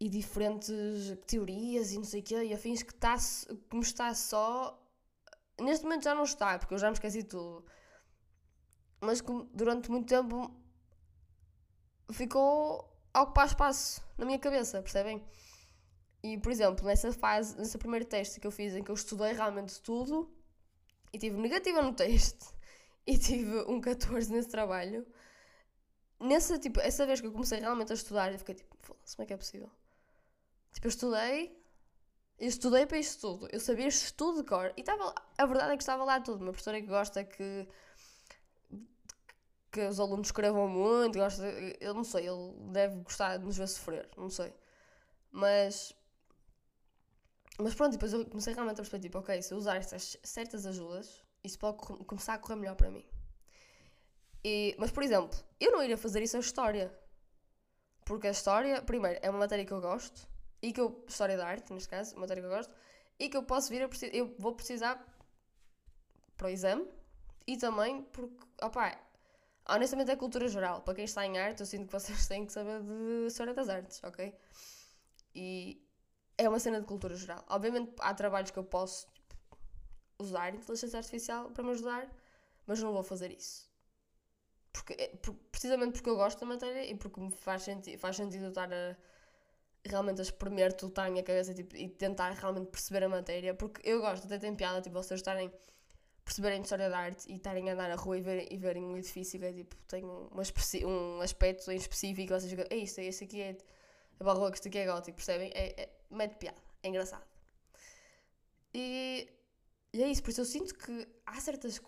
e 0.00 0.08
diferentes 0.08 1.16
teorias 1.26 1.92
e 1.92 1.96
não 1.98 2.04
sei 2.04 2.20
o 2.20 2.24
quê, 2.24 2.44
e 2.44 2.54
afins 2.54 2.82
que, 2.82 2.94
tá, 2.94 3.16
que 3.68 3.76
me 3.76 3.82
está 3.82 4.14
só. 4.14 4.78
Neste 5.60 5.84
momento 5.84 6.04
já 6.04 6.14
não 6.14 6.24
está, 6.24 6.58
porque 6.58 6.74
eu 6.74 6.78
já 6.78 6.88
me 6.88 6.94
esqueci 6.94 7.22
tudo. 7.22 7.64
Mas 9.00 9.20
durante 9.52 9.90
muito 9.90 10.08
tempo 10.08 10.50
ficou 12.12 12.88
a 13.12 13.22
ocupar 13.22 13.46
espaço 13.46 14.02
na 14.16 14.24
minha 14.24 14.38
cabeça, 14.38 14.80
percebem? 14.82 15.24
E, 16.22 16.38
por 16.38 16.52
exemplo, 16.52 16.84
nessa 16.86 17.12
fase, 17.12 17.56
nesse 17.58 17.76
primeiro 17.78 18.04
teste 18.04 18.38
que 18.38 18.46
eu 18.46 18.50
fiz, 18.50 18.74
em 18.74 18.82
que 18.82 18.90
eu 18.90 18.94
estudei 18.94 19.32
realmente 19.32 19.80
tudo, 19.80 20.32
e 21.12 21.18
tive 21.18 21.36
negativa 21.36 21.82
no 21.82 21.92
teste, 21.92 22.46
e 23.06 23.18
tive 23.18 23.62
um 23.68 23.80
14 23.80 24.32
nesse 24.32 24.48
trabalho, 24.48 25.06
nessa, 26.20 26.58
tipo, 26.58 26.80
essa 26.80 27.04
vez 27.06 27.20
que 27.20 27.26
eu 27.26 27.32
comecei 27.32 27.58
realmente 27.58 27.92
a 27.92 27.94
estudar, 27.94 28.32
eu 28.32 28.38
fiquei 28.38 28.54
tipo, 28.54 28.76
como 28.86 28.98
é 29.18 29.26
que 29.26 29.32
é 29.32 29.36
possível? 29.36 29.70
Tipo, 30.72 30.86
eu 30.86 30.90
estudei, 30.90 31.62
eu 32.38 32.48
estudei 32.48 32.86
para 32.86 32.98
isto 32.98 33.20
tudo, 33.20 33.48
eu 33.52 33.58
sabia 33.58 33.88
isto 33.88 34.14
tudo 34.14 34.42
de 34.42 34.48
cor, 34.48 34.72
e 34.76 34.80
estava, 34.80 35.14
a 35.36 35.46
verdade 35.46 35.72
é 35.72 35.76
que 35.76 35.82
estava 35.82 36.04
lá 36.04 36.20
tudo, 36.20 36.42
uma 36.42 36.52
professora 36.52 36.80
que 36.80 36.86
gosta 36.86 37.24
que 37.24 37.68
que 39.72 39.80
os 39.86 39.98
alunos 39.98 40.28
escrevam 40.28 40.68
muito, 40.68 41.18
gosta, 41.18 41.44
eu 41.80 41.94
não 41.94 42.04
sei, 42.04 42.28
ele 42.28 42.52
deve 42.72 42.96
gostar 42.96 43.38
de 43.38 43.44
nos 43.46 43.56
ver 43.56 43.66
sofrer, 43.66 44.08
não 44.16 44.28
sei. 44.28 44.52
Mas. 45.30 45.94
Mas 47.58 47.74
pronto, 47.74 47.92
depois 47.92 48.12
eu 48.12 48.24
comecei 48.26 48.54
realmente 48.54 48.80
a 48.80 48.82
perceber, 48.82 49.02
tipo, 49.02 49.18
ok, 49.18 49.42
se 49.42 49.52
eu 49.52 49.58
usar 49.58 49.76
estas 49.76 50.16
certas 50.22 50.66
ajudas, 50.66 51.22
isso 51.44 51.58
pode 51.58 51.78
começar 51.78 52.34
a 52.34 52.38
correr 52.38 52.56
melhor 52.56 52.76
para 52.76 52.90
mim. 52.90 53.04
E, 54.44 54.74
mas, 54.78 54.90
por 54.90 55.02
exemplo, 55.02 55.38
eu 55.60 55.70
não 55.70 55.82
iria 55.82 55.96
fazer 55.96 56.22
isso 56.22 56.36
a 56.36 56.40
história. 56.40 56.92
Porque 58.04 58.26
a 58.26 58.30
história, 58.30 58.82
primeiro, 58.82 59.20
é 59.22 59.30
uma 59.30 59.38
matéria 59.38 59.64
que 59.64 59.72
eu 59.72 59.80
gosto, 59.80 60.28
e 60.60 60.72
que 60.72 60.80
eu. 60.80 61.04
História 61.06 61.36
da 61.36 61.46
arte, 61.46 61.72
neste 61.72 61.88
caso, 61.88 62.14
uma 62.14 62.22
matéria 62.22 62.42
que 62.42 62.48
eu 62.48 62.52
gosto, 62.52 62.74
e 63.18 63.28
que 63.28 63.36
eu 63.36 63.42
posso 63.42 63.68
vir 63.70 63.82
a 63.82 63.88
precisar. 63.88 64.14
Eu 64.14 64.34
vou 64.38 64.54
precisar 64.54 65.04
para 66.36 66.46
o 66.48 66.50
exame, 66.50 66.88
e 67.46 67.56
também 67.56 68.02
porque, 68.02 68.44
opá, 68.62 68.98
Honestamente 69.68 70.10
é 70.10 70.16
cultura 70.16 70.48
geral. 70.48 70.82
Para 70.82 70.94
quem 70.94 71.04
está 71.04 71.24
em 71.24 71.38
arte, 71.38 71.60
eu 71.60 71.66
sinto 71.66 71.86
que 71.86 71.92
vocês 71.92 72.26
têm 72.26 72.44
que 72.44 72.52
saber 72.52 72.82
de 72.82 73.26
história 73.26 73.54
das 73.54 73.68
artes, 73.68 74.02
ok? 74.02 74.34
E 75.34 75.80
é 76.38 76.48
uma 76.48 76.58
cena 76.58 76.80
de 76.80 76.86
cultura 76.86 77.14
geral. 77.14 77.44
Obviamente 77.48 77.92
há 77.98 78.14
trabalhos 78.14 78.50
que 78.50 78.58
eu 78.58 78.64
posso 78.64 79.06
tipo, 79.28 79.58
usar 80.18 80.54
inteligência 80.54 80.98
artificial 80.98 81.50
para 81.50 81.62
me 81.62 81.70
ajudar, 81.70 82.08
mas 82.66 82.80
não 82.80 82.92
vou 82.92 83.02
fazer 83.02 83.30
isso. 83.30 83.70
Porque, 84.72 84.94
é, 84.94 85.12
precisamente 85.50 85.92
porque 85.92 86.08
eu 86.08 86.16
gosto 86.16 86.40
da 86.40 86.46
matéria 86.46 86.84
e 86.90 86.94
porque 86.94 87.20
me 87.20 87.30
faz, 87.30 87.62
senti 87.62 87.96
faz 87.98 88.16
sentido 88.16 88.48
estar 88.48 88.72
a 88.72 88.96
realmente 89.84 90.20
a 90.20 90.22
espremer 90.22 90.72
tudo 90.72 90.90
está 90.90 91.04
na 91.04 91.10
minha 91.10 91.24
cabeça 91.24 91.52
tipo, 91.52 91.76
e 91.76 91.88
tentar 91.88 92.30
realmente 92.30 92.70
perceber 92.70 93.04
a 93.04 93.08
matéria. 93.08 93.54
Porque 93.54 93.80
eu 93.88 94.00
gosto, 94.00 94.24
até 94.26 94.38
tem 94.38 94.54
piada, 94.54 94.80
tipo, 94.80 94.94
vocês 94.94 95.20
estarem 95.20 95.52
perceberem 96.24 96.62
história 96.62 96.88
da 96.88 96.98
arte 96.98 97.30
e 97.30 97.36
estarem 97.36 97.68
a 97.68 97.72
andar 97.74 97.88
na 97.88 97.96
rua 97.96 98.16
e, 98.16 98.48
e 98.50 98.56
verem 98.56 98.84
um 98.84 98.96
edifício 98.96 99.40
que 99.40 99.44
é 99.44 99.52
tipo, 99.52 99.76
tem 99.88 100.04
uma 100.04 100.42
um 100.86 101.20
aspecto 101.20 101.70
em 101.70 101.76
específico 101.76 102.32
vocês 102.32 102.50
ficam, 102.50 102.64
é 102.70 102.76
isto, 102.76 103.00
é 103.00 103.04
este 103.06 103.24
aqui 103.24 103.40
é 103.40 103.58
a 104.20 104.24
barroa 104.24 104.50
que 104.50 104.56
isto 104.56 104.68
aqui 104.68 104.78
é 104.78 104.86
gótico, 104.86 105.16
percebem? 105.16 105.50
É, 105.54 105.82
é, 105.82 105.98
mete 106.10 106.36
piada, 106.36 106.60
é 106.82 106.88
engraçado. 106.88 107.24
E, 108.74 109.28
e 109.92 110.02
é 110.02 110.08
isso, 110.08 110.22
por 110.22 110.30
isso 110.30 110.40
eu 110.40 110.44
sinto 110.44 110.74
que 110.74 111.08
há 111.26 111.40
certas 111.40 111.80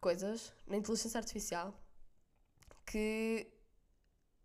coisas 0.00 0.52
na 0.66 0.76
inteligência 0.76 1.18
artificial 1.18 1.74
que 2.86 3.50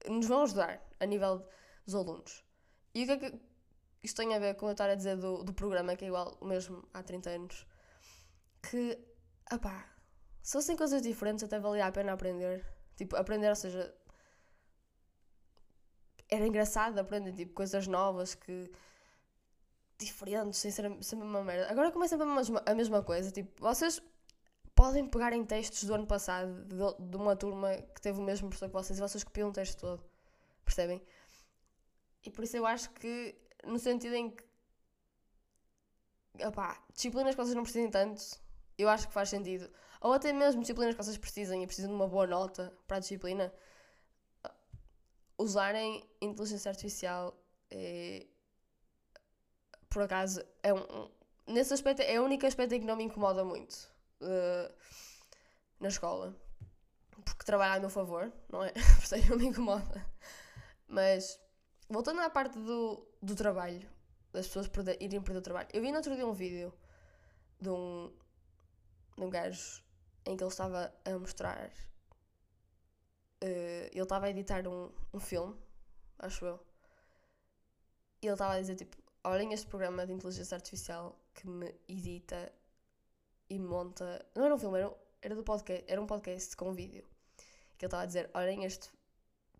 nos 0.07 0.27
vão 0.27 0.43
ajudar 0.43 0.81
a 0.99 1.05
nível 1.05 1.47
dos 1.85 1.95
alunos. 1.95 2.43
E 2.93 3.03
o 3.03 3.05
que 3.05 3.11
é 3.11 3.17
que 3.17 3.39
isto 4.03 4.17
tem 4.17 4.35
a 4.35 4.39
ver 4.39 4.55
com 4.55 4.67
eu 4.67 4.71
estar 4.71 4.89
a 4.89 4.95
dizer 4.95 5.17
do, 5.17 5.43
do 5.43 5.53
programa, 5.53 5.95
que 5.95 6.05
é 6.05 6.07
igual 6.07 6.37
o 6.39 6.45
mesmo 6.45 6.87
há 6.93 7.03
30 7.03 7.29
anos? 7.29 7.65
que, 8.61 8.97
opá, 9.51 9.85
se 10.41 10.53
fossem 10.53 10.75
coisas 10.75 11.01
diferentes 11.01 11.43
até 11.43 11.59
valia 11.59 11.85
a 11.85 11.91
pena 11.91 12.13
aprender. 12.13 12.65
Tipo, 12.95 13.15
aprender, 13.15 13.49
ou 13.49 13.55
seja, 13.55 13.93
era 16.29 16.45
engraçado 16.45 16.99
aprender, 16.99 17.33
tipo, 17.33 17.53
coisas 17.53 17.87
novas 17.87 18.35
que 18.35 18.71
diferentes, 19.97 20.59
sem 20.59 20.71
ser 20.71 20.91
sempre 21.01 21.25
uma 21.25 21.43
merda. 21.43 21.71
Agora 21.71 21.91
começa 21.91 22.15
a 22.15 22.25
mesma, 22.25 22.63
a 22.65 22.75
mesma 22.75 23.03
coisa, 23.03 23.31
tipo, 23.31 23.61
vocês 23.61 24.01
podem 24.75 25.07
pegar 25.07 25.33
em 25.33 25.43
textos 25.43 25.85
do 25.85 25.95
ano 25.95 26.05
passado 26.05 26.65
de, 26.65 27.09
de 27.09 27.17
uma 27.17 27.35
turma 27.35 27.75
que 27.75 28.01
teve 28.01 28.19
o 28.19 28.23
mesmo 28.23 28.47
professor 28.47 28.67
que 28.67 28.73
vocês 28.73 28.99
e 28.99 29.01
vocês 29.01 29.23
copiam 29.23 29.49
o 29.49 29.53
texto 29.53 29.79
todo, 29.79 30.03
percebem? 30.63 31.01
E 32.23 32.29
por 32.29 32.43
isso 32.43 32.57
eu 32.57 32.65
acho 32.65 32.91
que, 32.91 33.35
no 33.65 33.79
sentido 33.79 34.13
em 34.13 34.29
que, 34.29 34.43
opá, 36.45 36.79
disciplinas 36.93 37.33
que 37.33 37.41
vocês 37.41 37.55
não 37.55 37.63
precisem 37.63 37.89
tanto, 37.89 38.21
eu 38.77 38.87
acho 38.89 39.07
que 39.07 39.13
faz 39.13 39.29
sentido. 39.29 39.67
Ou 39.99 40.13
até 40.13 40.31
mesmo 40.31 40.61
disciplinas 40.61 40.93
que 40.93 41.03
vocês 41.03 41.17
precisem 41.17 41.63
e 41.63 41.65
precisam 41.65 41.89
de 41.89 41.95
uma 41.95 42.07
boa 42.07 42.27
nota 42.27 42.71
para 42.85 42.97
a 42.97 42.99
disciplina, 42.99 43.51
usarem 45.37 46.03
inteligência 46.21 46.69
artificial 46.69 47.37
é, 47.69 48.25
por 49.89 50.01
acaso 50.01 50.43
é 50.63 50.73
um, 50.73 51.09
nesse 51.47 51.73
aspecto 51.73 52.01
é 52.01 52.19
o 52.19 52.23
único 52.23 52.45
aspecto 52.45 52.73
em 52.73 52.79
que 52.79 52.85
não 52.85 52.95
me 52.95 53.03
incomoda 53.03 53.43
muito 53.43 53.89
uh, 54.21 54.73
na 55.79 55.89
escola 55.89 56.35
porque 57.23 57.45
trabalha 57.45 57.75
a 57.75 57.79
meu 57.79 57.89
favor 57.89 58.31
não 58.49 58.63
é? 58.63 58.71
portanto 58.99 59.29
não 59.29 59.37
me 59.37 59.45
incomoda 59.45 60.05
mas 60.87 61.39
voltando 61.89 62.21
à 62.21 62.29
parte 62.29 62.57
do, 62.57 63.05
do 63.21 63.35
trabalho 63.35 63.87
das 64.31 64.47
pessoas 64.47 64.67
perder, 64.67 64.97
irem 65.01 65.21
perder 65.21 65.39
o 65.39 65.43
trabalho 65.43 65.67
eu 65.73 65.81
vi 65.81 65.91
no 65.91 65.97
outro 65.97 66.15
dia 66.15 66.25
um 66.25 66.33
vídeo 66.33 66.73
de 67.59 67.69
um, 67.69 68.11
de 69.17 69.23
um 69.23 69.29
gajo 69.29 69.81
em 70.27 70.35
que 70.35 70.43
ele 70.43 70.51
estava 70.51 70.93
a 71.05 71.11
mostrar. 71.17 71.71
Uh, 73.43 73.87
ele 73.91 74.01
estava 74.01 74.25
a 74.25 74.29
editar 74.29 74.67
um, 74.67 74.91
um 75.13 75.19
filme, 75.19 75.55
acho 76.19 76.45
eu. 76.45 76.59
E 78.21 78.25
ele 78.25 78.33
estava 78.33 78.53
a 78.53 78.59
dizer 78.59 78.75
tipo: 78.75 78.97
olhem 79.23 79.53
este 79.53 79.67
programa 79.67 80.05
de 80.05 80.13
inteligência 80.13 80.55
artificial 80.55 81.19
que 81.33 81.47
me 81.47 81.73
edita 81.87 82.51
e 83.49 83.59
monta. 83.59 84.25
Não 84.35 84.45
era 84.45 84.55
um 84.55 84.57
filme, 84.57 84.79
era, 84.79 84.93
era, 85.21 85.35
do 85.35 85.43
podcast, 85.43 85.85
era 85.87 86.01
um 86.01 86.07
podcast 86.07 86.55
com 86.55 86.73
vídeo. 86.73 87.03
Que 87.77 87.85
ele 87.85 87.87
estava 87.87 88.03
a 88.03 88.07
dizer: 88.07 88.29
olhem 88.33 88.63
este 88.63 88.89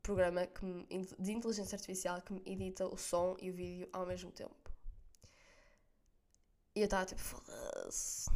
programa 0.02 0.48
que 0.48 0.66
me, 0.66 0.86
de 0.88 1.32
inteligência 1.32 1.76
artificial 1.76 2.22
que 2.22 2.34
me 2.34 2.42
edita 2.46 2.88
o 2.88 2.98
som 2.98 3.36
e 3.40 3.52
o 3.52 3.54
vídeo 3.54 3.88
ao 3.94 4.06
mesmo 4.06 4.32
tempo. 4.32 4.72
E 6.76 6.80
eu 6.80 6.86
estava 6.86 7.06
tipo: 7.06 7.22
foda-se 7.22 8.30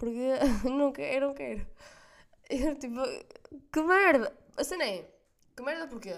porque 0.00 0.32
não 0.64 0.90
quero, 0.92 1.28
não 1.28 1.34
quero. 1.34 1.66
Eu, 2.48 2.74
tipo, 2.76 2.96
que 3.70 3.82
merda! 3.82 4.34
A 4.60 4.64
cena 4.64 4.84
é, 4.84 5.10
que 5.56 5.62
merda 5.62 5.88
porquê? 5.88 6.14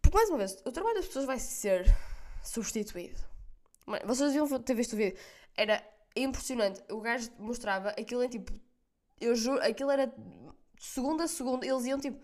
Porque, 0.00 0.16
mais 0.16 0.30
uma 0.30 0.38
vez, 0.38 0.56
o 0.64 0.72
trabalho 0.72 0.94
das 0.94 1.06
pessoas 1.06 1.26
vai 1.26 1.38
ser 1.38 1.84
substituído. 2.42 3.20
Vocês 4.06 4.32
deviam 4.32 4.48
ter 4.62 4.72
visto 4.72 4.94
o 4.94 4.96
vídeo. 4.96 5.18
Era 5.54 5.86
impressionante. 6.16 6.82
O 6.90 7.02
gajo 7.02 7.30
mostrava 7.38 7.90
aquilo 7.90 8.24
em 8.24 8.28
tipo. 8.30 8.50
Eu 9.20 9.36
juro, 9.36 9.60
aquilo 9.62 9.90
era 9.90 10.10
segundo 10.78 11.22
a 11.22 11.28
segundo. 11.28 11.62
Eles 11.62 11.84
iam 11.84 12.00
tipo. 12.00 12.18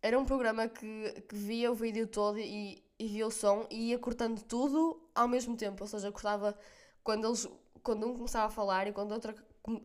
Era 0.00 0.18
um 0.18 0.24
programa 0.24 0.66
que, 0.66 1.22
que 1.28 1.36
via 1.36 1.70
o 1.70 1.74
vídeo 1.74 2.06
todo 2.06 2.38
e, 2.38 2.82
e 2.98 3.06
via 3.08 3.26
o 3.26 3.30
som 3.30 3.66
e 3.70 3.90
ia 3.90 3.98
cortando 3.98 4.40
tudo 4.44 4.98
ao 5.14 5.28
mesmo 5.28 5.58
tempo. 5.58 5.84
Ou 5.84 5.88
seja, 5.88 6.10
cortava 6.10 6.56
quando 7.04 7.26
eles 7.26 7.46
quando 7.82 8.06
um 8.06 8.14
começava 8.14 8.46
a 8.46 8.50
falar 8.50 8.86
e 8.86 8.92
quando 8.92 9.12
outro 9.12 9.34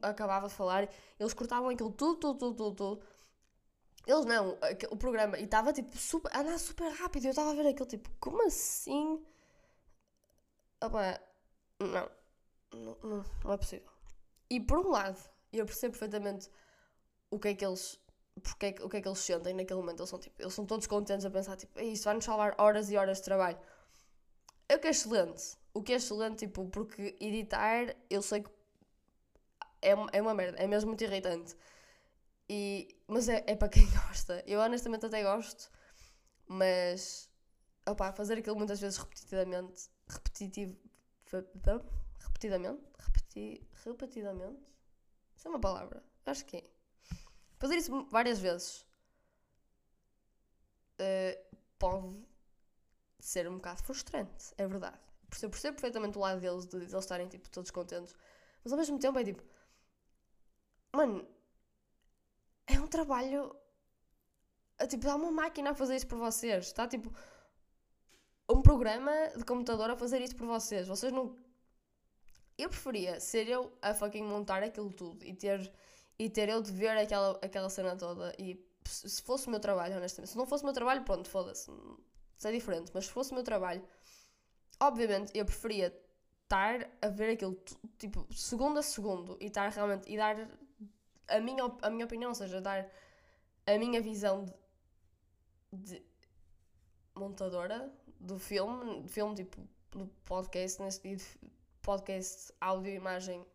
acabava 0.01 0.47
de 0.47 0.53
falar, 0.53 0.89
eles 1.19 1.33
cortavam 1.33 1.69
aquilo 1.69 1.91
tudo, 1.91 2.15
tudo, 2.15 2.39
tudo, 2.39 2.55
tudo, 2.55 2.75
tudo. 2.75 3.05
Eles 4.05 4.25
não, 4.25 4.58
o 4.89 4.98
programa, 4.98 5.38
e 5.38 5.43
estava 5.43 5.72
tipo 5.72 5.96
super, 5.98 6.36
andar 6.36 6.58
super 6.58 6.89
rápido. 6.93 7.25
Eu 7.25 7.29
estava 7.31 7.51
a 7.51 7.53
ver 7.53 7.67
aquilo 7.67 7.88
tipo, 7.88 8.10
como 8.20 8.46
assim? 8.46 9.24
Opa, 10.84 11.22
não, 11.79 12.10
não, 12.74 13.25
não, 13.43 13.53
é 13.53 13.58
possível. 13.58 13.91
E 14.50 14.60
por 14.60 14.79
um 14.79 14.89
lado, 14.89 15.20
eu 15.53 15.65
percebo 15.65 15.93
perfeitamente 15.93 16.50
o 17.29 17.39
que 17.39 17.50
é 17.50 17.55
que 17.55 17.65
eles 17.65 18.00
porque 18.41 18.75
o 18.81 18.89
que 18.89 18.98
é 18.98 19.01
que 19.01 19.08
eles 19.08 19.20
sentem 19.20 19.53
naquele 19.53 19.79
momento. 19.79 20.00
Eles 20.00 20.10
são, 20.10 20.20
tipo, 20.20 20.41
eles 20.41 20.53
são 20.53 20.65
todos 20.65 20.88
contentes 20.88 21.25
a 21.25 21.29
pensar, 21.29 21.55
tipo, 21.58 21.79
isso 21.79 22.05
vai 22.05 22.15
nos 22.15 22.25
salvar 22.25 22.55
horas 22.58 22.89
e 22.89 22.98
horas 22.98 23.17
de 23.17 23.24
trabalho. 23.24 23.60
É 24.67 24.75
o 24.75 24.79
que 24.79 24.88
é 24.88 24.91
excelente 24.91 25.58
o 25.74 25.81
que 25.81 25.93
é 25.93 25.96
excelente, 25.96 26.39
tipo, 26.48 26.67
porque 26.70 27.15
editar, 27.20 27.96
eu 28.10 28.22
sei 28.22 28.41
que 28.43 28.50
é, 29.81 29.91
é 30.13 30.22
uma 30.22 30.34
merda, 30.34 30.58
é 30.58 30.67
mesmo 30.67 30.89
muito 30.89 31.03
irritante. 31.03 31.55
E, 32.50 32.96
mas 33.12 33.27
é, 33.27 33.44
é 33.46 33.56
para 33.58 33.68
quem 33.68 33.86
gosta. 33.91 34.41
Eu 34.48 34.62
honestamente 34.62 35.06
até 35.06 35.22
gosto, 35.22 35.70
mas 36.48 37.30
opá, 37.86 38.13
fazer 38.13 38.38
aquilo 38.38 38.56
muitas 38.56 38.80
vezes 38.80 38.98
repetidamente, 38.98 39.89
repetitivo, 40.08 40.77
repetidamente, 42.20 42.82
repeti, 42.98 43.68
repetidamente, 43.84 44.62
isso 45.36 45.46
é 45.46 45.50
uma 45.50 45.60
palavra, 45.60 46.01
acho 46.25 46.46
que 46.46 46.58
é. 46.58 46.63
Fazer 47.60 47.75
isso 47.75 48.06
várias 48.10 48.39
vezes 48.39 48.86
uh, 51.01 51.58
pode 51.77 52.25
ser 53.20 53.46
um 53.50 53.56
bocado 53.56 53.84
frustrante, 53.84 54.53
é 54.58 54.65
verdade. 54.65 55.00
Percebo, 55.30 55.51
percebo 55.51 55.75
perfeitamente 55.75 56.18
o 56.18 56.22
lado 56.22 56.39
deles, 56.39 56.65
de, 56.65 56.77
eles 56.77 56.94
estarem 56.94 57.27
tipo, 57.27 57.50
todos 57.50 57.72
contentes, 57.72 58.15
mas 58.63 58.72
ao 58.72 58.80
mesmo 58.80 58.98
tempo 59.00 59.20
é 59.20 59.24
tipo, 59.25 59.44
mano, 60.94 61.27
trabalho. 62.91 63.55
Tipo, 64.88 65.10
há 65.10 65.15
uma 65.15 65.31
máquina 65.31 65.71
a 65.71 65.75
fazer 65.75 65.95
isso 65.95 66.07
por 66.07 66.19
vocês. 66.19 66.67
Está 66.67 66.88
tipo. 66.88 67.12
Um 68.50 68.62
programa 68.62 69.12
de 69.38 69.45
computador 69.45 69.89
a 69.89 69.95
fazer 69.95 70.21
isso 70.21 70.36
por 70.36 70.45
vocês. 70.45 70.88
Vocês 70.88 71.12
não. 71.12 71.36
Eu 72.57 72.69
preferia 72.69 73.19
ser 73.19 73.48
eu 73.48 73.71
a 73.81 73.93
fucking 73.93 74.24
montar 74.24 74.62
aquilo 74.62 74.91
tudo 74.91 75.25
e 75.25 75.33
ter, 75.33 75.71
e 76.19 76.29
ter 76.29 76.50
eu 76.50 76.62
de 76.62 76.71
ver 76.71 76.95
aquela, 76.98 77.39
aquela 77.41 77.69
cena 77.69 77.95
toda. 77.95 78.36
E 78.38 78.63
se 78.86 79.21
fosse 79.21 79.48
o 79.48 79.50
meu 79.50 79.60
trabalho, 79.60 79.98
honestamente. 79.98 80.31
Se 80.31 80.38
não 80.38 80.45
fosse 80.45 80.63
o 80.63 80.67
meu 80.67 80.74
trabalho, 80.74 81.03
pronto, 81.03 81.27
foda-se. 81.29 81.71
Isso 82.38 82.48
é 82.48 82.51
diferente. 82.51 82.91
Mas 82.93 83.05
se 83.05 83.12
fosse 83.12 83.31
o 83.31 83.36
meu 83.36 83.43
trabalho, 83.43 83.83
obviamente 84.79 85.31
eu 85.36 85.45
preferia 85.45 85.95
estar 86.43 86.89
a 87.01 87.07
ver 87.07 87.31
aquilo 87.31 87.57
tipo 87.98 88.27
segundo 88.33 88.79
a 88.79 88.81
segundo 88.81 89.38
e 89.39 89.45
estar 89.45 89.69
realmente 89.69 90.12
e 90.12 90.17
dar 90.17 90.36
a 91.38 91.39
minha, 91.39 91.63
a 91.81 91.89
minha 91.89 92.05
opinião, 92.05 92.29
ou 92.29 92.35
seja, 92.35 92.61
dar 92.61 92.89
a 93.65 93.77
minha 93.77 94.01
visão 94.01 94.45
de, 95.71 96.00
de 96.00 96.03
montadora 97.15 97.91
do 98.19 98.38
filme, 98.38 99.07
filme 99.07 99.35
tipo 99.35 99.67
do 99.91 100.07
podcast, 100.25 100.81
neste 100.81 101.17
podcast, 101.81 102.53
áudio, 102.61 102.93
imagem, 102.93 103.45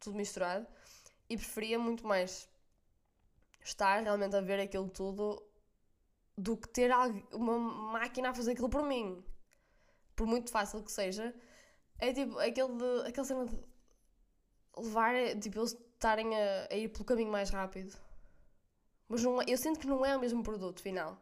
tudo 0.00 0.16
misturado, 0.16 0.66
e 1.28 1.36
preferia 1.36 1.78
muito 1.78 2.06
mais 2.06 2.48
estar 3.64 4.02
realmente 4.02 4.36
a 4.36 4.40
ver 4.40 4.60
aquilo 4.60 4.88
tudo 4.88 5.42
do 6.36 6.56
que 6.56 6.68
ter 6.68 6.90
uma 7.32 7.58
máquina 7.58 8.30
a 8.30 8.34
fazer 8.34 8.52
aquilo 8.52 8.68
por 8.68 8.82
mim. 8.82 9.24
Por 10.14 10.26
muito 10.26 10.50
fácil 10.50 10.82
que 10.82 10.92
seja, 10.92 11.34
é 11.98 12.12
tipo 12.12 12.38
aquele 12.38 12.74
de, 12.76 13.08
aquele 13.08 13.26
cena 13.26 13.46
de 13.46 13.58
levar, 14.76 15.14
tipo, 15.40 15.58
eles 15.58 15.76
estarem 15.96 16.34
a, 16.36 16.68
a, 16.70 16.76
ir 16.76 16.88
pelo 16.88 17.04
caminho 17.04 17.30
mais 17.30 17.50
rápido. 17.50 17.96
Mas 19.08 19.22
não, 19.22 19.40
é, 19.40 19.44
eu 19.48 19.58
sinto 19.58 19.80
que 19.80 19.86
não 19.86 20.04
é 20.04 20.16
o 20.16 20.20
mesmo 20.20 20.42
produto 20.42 20.80
final. 20.80 21.20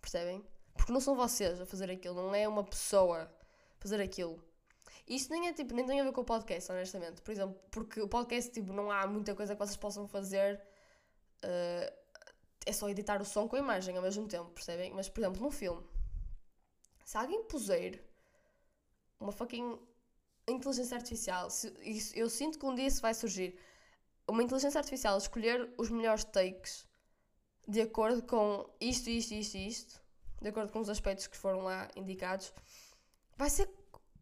Percebem? 0.00 0.44
Porque 0.74 0.92
não 0.92 1.00
são 1.00 1.16
vocês 1.16 1.60
a 1.60 1.66
fazer 1.66 1.90
aquilo, 1.90 2.16
não 2.16 2.34
é 2.34 2.46
uma 2.46 2.64
pessoa 2.64 3.22
a 3.22 3.80
fazer 3.80 4.00
aquilo. 4.00 4.42
Isto 5.06 5.32
nem 5.32 5.48
é 5.48 5.52
tipo, 5.52 5.74
nem 5.74 5.84
tem 5.86 6.00
a 6.00 6.04
ver 6.04 6.12
com 6.12 6.22
o 6.22 6.24
podcast, 6.24 6.70
honestamente. 6.72 7.22
Por 7.22 7.30
exemplo, 7.30 7.58
porque 7.70 8.00
o 8.00 8.08
podcast, 8.08 8.50
tipo, 8.50 8.72
não 8.72 8.90
há 8.90 9.06
muita 9.06 9.34
coisa 9.34 9.54
que 9.54 9.58
vocês 9.58 9.76
possam 9.76 10.08
fazer. 10.08 10.60
Uh, 11.44 12.04
é 12.66 12.72
só 12.72 12.88
editar 12.88 13.20
o 13.20 13.24
som 13.24 13.46
com 13.46 13.56
a 13.56 13.58
imagem 13.58 13.96
ao 13.96 14.02
mesmo 14.02 14.26
tempo, 14.26 14.50
percebem? 14.50 14.92
Mas, 14.94 15.08
por 15.08 15.20
exemplo, 15.20 15.42
num 15.42 15.50
filme, 15.50 15.86
se 17.04 17.18
alguém 17.18 17.44
puser 17.44 18.02
uma 19.20 19.30
fucking 19.30 19.78
inteligência 20.48 20.96
artificial, 20.96 21.50
se, 21.50 21.72
isso, 21.82 22.16
eu 22.16 22.28
sinto 22.28 22.58
que 22.58 22.66
um 22.66 22.74
dia 22.74 22.86
isso 22.86 23.00
vai 23.00 23.14
surgir. 23.14 23.58
Uma 24.26 24.42
inteligência 24.42 24.78
artificial 24.78 25.18
escolher 25.18 25.72
os 25.76 25.90
melhores 25.90 26.24
takes 26.24 26.86
de 27.66 27.80
acordo 27.80 28.22
com 28.22 28.68
isto, 28.80 29.08
isto, 29.08 29.32
isto 29.32 29.56
e 29.56 29.68
isto, 29.68 30.02
de 30.40 30.48
acordo 30.48 30.72
com 30.72 30.80
os 30.80 30.88
aspectos 30.88 31.26
que 31.26 31.36
foram 31.36 31.62
lá 31.62 31.88
indicados, 31.96 32.52
vai 33.36 33.48
ser 33.48 33.68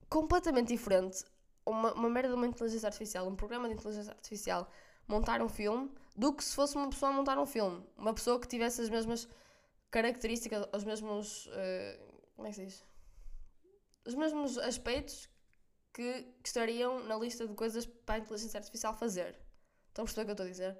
completamente 0.08 0.68
diferente. 0.68 1.24
Uma, 1.64 1.92
uma 1.94 2.10
merda 2.10 2.30
de 2.30 2.34
uma 2.34 2.46
inteligência 2.46 2.86
artificial, 2.86 3.26
um 3.26 3.36
programa 3.36 3.68
de 3.68 3.74
inteligência 3.74 4.12
artificial, 4.12 4.68
montar 5.06 5.42
um 5.42 5.48
filme, 5.48 5.90
do 6.16 6.32
que 6.32 6.44
se 6.44 6.54
fosse 6.54 6.76
uma 6.76 6.88
pessoa 6.88 7.10
a 7.10 7.14
montar 7.14 7.38
um 7.38 7.46
filme. 7.46 7.84
Uma 7.96 8.14
pessoa 8.14 8.38
que 8.38 8.46
tivesse 8.46 8.80
as 8.80 8.88
mesmas 8.88 9.28
características, 9.90 10.66
os 10.72 10.84
mesmos. 10.84 11.46
Uh, 11.46 12.12
como 12.34 12.48
é 12.48 12.50
que 12.50 12.56
se 12.56 12.64
diz? 12.66 12.84
Os 14.06 14.14
mesmos 14.14 14.58
aspectos 14.58 15.28
que, 15.92 16.26
estariam 16.44 17.02
na 17.04 17.16
lista 17.16 17.46
de 17.46 17.54
coisas 17.54 17.86
para 17.86 18.16
a 18.16 18.18
inteligência 18.18 18.58
artificial 18.58 18.94
fazer. 18.94 19.38
Estão 19.88 20.04
a 20.04 20.06
perceber 20.06 20.22
o 20.22 20.24
que 20.24 20.30
eu 20.30 20.32
estou 20.32 20.46
a 20.46 20.50
dizer? 20.50 20.78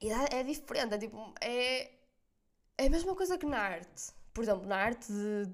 E 0.00 0.10
é, 0.10 0.40
é 0.40 0.42
diferente, 0.42 0.94
é 0.94 0.98
tipo. 0.98 1.34
É, 1.40 1.92
é 2.76 2.86
a 2.86 2.90
mesma 2.90 3.14
coisa 3.14 3.38
que 3.38 3.46
na 3.46 3.58
arte. 3.58 4.12
Por 4.32 4.42
exemplo, 4.44 4.66
na 4.66 4.76
arte 4.76 5.10
de 5.10 5.50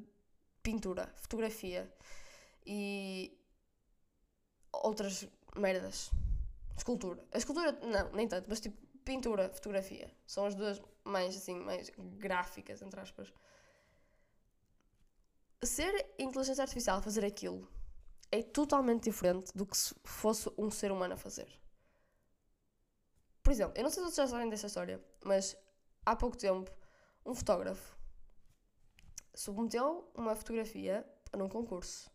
pintura, 0.63 1.13
fotografia 1.17 1.93
e 2.67 3.39
outras 4.73 5.29
merdas. 5.57 6.11
Escultura. 6.77 7.23
A 7.33 7.39
escultura, 7.39 7.73
não, 7.73 8.13
nem 8.13 8.27
tanto, 8.27 8.47
mas 8.49 8.61
tipo 8.61 8.77
pintura, 9.05 9.51
fotografia. 9.51 10.11
São 10.27 10.47
as 10.47 10.55
duas 10.55 10.81
mais 11.05 11.37
assim, 11.37 11.59
mais 11.61 11.91
gráficas, 12.19 12.83
entre 12.83 13.01
aspas. 13.01 13.33
Ser 15.63 16.15
inteligência 16.19 16.63
artificial 16.63 17.03
fazer 17.03 17.25
aquilo 17.25 17.69
é 18.31 18.43
totalmente 18.43 19.05
diferente 19.05 19.53
do 19.55 19.67
que 19.67 19.77
se 19.77 19.95
fosse 20.05 20.51
um 20.57 20.71
ser 20.71 20.93
humano 20.93 21.15
a 21.15 21.17
fazer. 21.17 21.49
Por 23.43 23.53
exemplo, 23.53 23.75
eu 23.77 23.83
não 23.83 23.91
sei 23.91 24.03
se 24.03 24.11
vocês 24.11 24.29
já 24.29 24.35
sabem 24.35 24.49
desta 24.49 24.67
história, 24.67 25.03
mas 25.25 25.57
há 26.05 26.15
pouco 26.15 26.37
tempo, 26.37 26.71
um 27.25 27.35
fotógrafo 27.35 27.97
submeteu 29.35 30.11
uma 30.15 30.35
fotografia 30.37 31.07
num 31.37 31.49
concurso. 31.49 32.11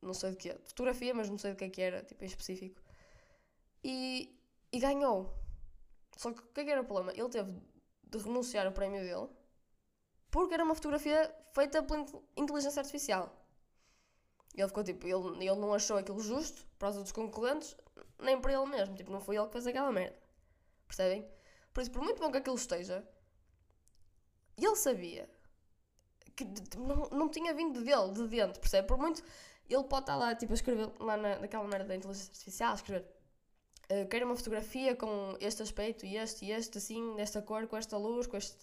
Não 0.00 0.14
sei 0.14 0.30
de 0.30 0.36
que 0.36 0.54
Fotografia, 0.64 1.14
mas 1.14 1.30
não 1.30 1.38
sei 1.38 1.52
de 1.52 1.58
que 1.58 1.64
é 1.64 1.70
que 1.70 1.80
era, 1.80 2.02
tipo, 2.02 2.24
em 2.24 2.26
específico. 2.26 2.80
E, 3.84 4.36
e 4.72 4.78
ganhou. 4.80 5.32
Só 6.16 6.32
que 6.32 6.40
o 6.40 6.46
que 6.46 6.60
é 6.60 6.64
que 6.64 6.70
era 6.70 6.80
o 6.80 6.84
problema? 6.84 7.12
Ele 7.12 7.28
teve 7.28 7.52
de 8.04 8.18
renunciar 8.18 8.66
ao 8.66 8.72
prémio 8.72 9.00
dele 9.00 9.28
porque 10.30 10.54
era 10.54 10.64
uma 10.64 10.74
fotografia 10.74 11.32
feita 11.52 11.82
pela 11.82 12.06
inteligência 12.36 12.80
artificial. 12.80 13.41
Ele 14.54 14.68
ficou 14.68 14.84
tipo, 14.84 15.06
ele, 15.06 15.46
ele 15.46 15.56
não 15.56 15.72
achou 15.72 15.96
aquilo 15.96 16.20
justo 16.20 16.66
para 16.78 16.90
os 16.90 16.96
outros 16.96 17.12
concorrentes, 17.12 17.74
nem 18.18 18.40
para 18.40 18.52
ele 18.52 18.66
mesmo. 18.66 18.94
Tipo, 18.94 19.10
não 19.10 19.20
foi 19.20 19.36
ele 19.36 19.46
que 19.46 19.52
fez 19.52 19.66
aquela 19.66 19.90
merda. 19.90 20.16
Percebem? 20.86 21.26
Por 21.72 21.80
isso, 21.80 21.90
por 21.90 22.02
muito 22.02 22.20
bom 22.20 22.30
que 22.30 22.38
aquilo 22.38 22.56
esteja, 22.56 23.06
ele 24.56 24.76
sabia 24.76 25.28
que 26.36 26.44
não, 26.76 27.08
não 27.10 27.28
tinha 27.28 27.54
vindo 27.54 27.82
dele, 27.82 28.12
de 28.12 28.28
dentro, 28.28 28.60
percebe? 28.60 28.86
Por 28.86 28.98
muito. 28.98 29.22
Ele 29.68 29.84
pode 29.84 30.02
estar 30.02 30.16
lá, 30.16 30.34
tipo, 30.34 30.52
a 30.52 30.54
escrever 30.54 30.90
lá 30.98 31.16
na, 31.16 31.38
naquela 31.38 31.66
merda 31.66 31.86
da 31.86 31.96
inteligência 31.96 32.30
artificial, 32.30 32.72
a 32.72 32.74
escrever. 32.74 33.06
Uh, 33.90 34.06
quero 34.08 34.26
uma 34.26 34.36
fotografia 34.36 34.94
com 34.94 35.36
este 35.40 35.62
aspecto 35.62 36.04
e 36.04 36.16
este 36.16 36.44
e 36.46 36.52
este, 36.52 36.78
assim, 36.78 37.14
desta 37.16 37.40
cor, 37.40 37.66
com 37.66 37.76
esta 37.76 37.96
luz, 37.96 38.26
com 38.26 38.36
este, 38.36 38.58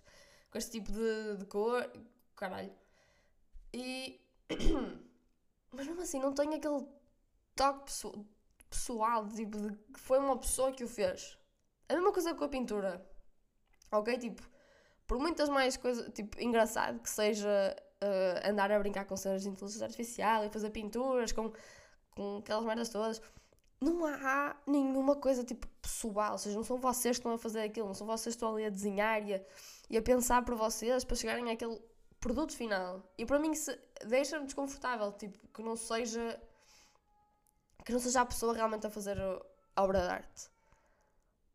com 0.51 0.57
este 0.57 0.71
tipo 0.71 0.91
de, 0.91 1.37
de 1.37 1.45
cor. 1.45 1.89
Caralho. 2.35 2.71
E. 3.73 4.19
Mas 5.71 5.87
mesmo 5.87 6.01
assim, 6.01 6.19
não 6.19 6.33
tem 6.33 6.53
aquele 6.55 6.85
toque 7.55 7.91
pessoal, 8.69 9.27
tipo, 9.27 9.57
de 9.57 9.75
que 9.93 9.99
foi 9.99 10.19
uma 10.19 10.37
pessoa 10.37 10.71
que 10.71 10.83
o 10.83 10.87
fez. 10.87 11.37
A 11.87 11.93
mesma 11.93 12.11
coisa 12.11 12.33
com 12.33 12.43
a 12.43 12.49
pintura. 12.49 13.05
Ok? 13.91 14.17
Tipo, 14.17 14.43
por 15.07 15.17
muitas 15.19 15.49
mais 15.49 15.75
coisas, 15.75 16.11
tipo, 16.13 16.39
engraçado 16.41 16.99
que 16.99 17.09
seja 17.09 17.75
uh, 18.03 18.49
andar 18.49 18.71
a 18.71 18.79
brincar 18.79 19.05
com 19.05 19.17
cenas 19.17 19.41
de 19.41 19.49
inteligência 19.49 19.85
artificial 19.85 20.45
e 20.45 20.49
fazer 20.49 20.69
pinturas 20.69 21.31
com, 21.31 21.51
com 22.11 22.37
aquelas 22.37 22.63
merdas 22.63 22.89
todas, 22.89 23.21
não 23.81 24.05
há 24.05 24.55
nenhuma 24.67 25.15
coisa, 25.15 25.43
tipo, 25.43 25.67
pessoal. 25.81 26.33
Ou 26.33 26.37
seja, 26.37 26.55
não 26.55 26.63
são 26.63 26.77
vocês 26.77 27.17
que 27.17 27.21
estão 27.21 27.33
a 27.33 27.37
fazer 27.37 27.61
aquilo, 27.61 27.87
não 27.87 27.93
são 27.93 28.05
vocês 28.05 28.35
que 28.35 28.37
estão 28.37 28.53
ali 28.53 28.65
a 28.65 28.69
desenhar 28.69 29.27
e 29.27 29.33
a, 29.33 29.41
e 29.89 29.97
a 29.97 30.01
pensar 30.01 30.43
por 30.43 30.55
vocês 30.55 31.03
para 31.03 31.15
chegarem 31.15 31.49
àquele 31.51 31.79
produto 32.19 32.55
final. 32.55 33.03
E 33.17 33.25
para 33.25 33.39
mim 33.39 33.51
deixa-me 34.05 34.45
desconfortável, 34.45 35.11
tipo, 35.13 35.37
que 35.47 35.61
não 35.61 35.75
seja 35.75 36.39
que 37.85 37.93
não 37.93 37.99
seja 37.99 38.21
a 38.21 38.25
pessoa 38.25 38.53
realmente 38.53 38.85
a 38.85 38.89
fazer 38.89 39.17
a 39.75 39.83
obra 39.83 40.01
de 40.01 40.07
arte. 40.09 40.49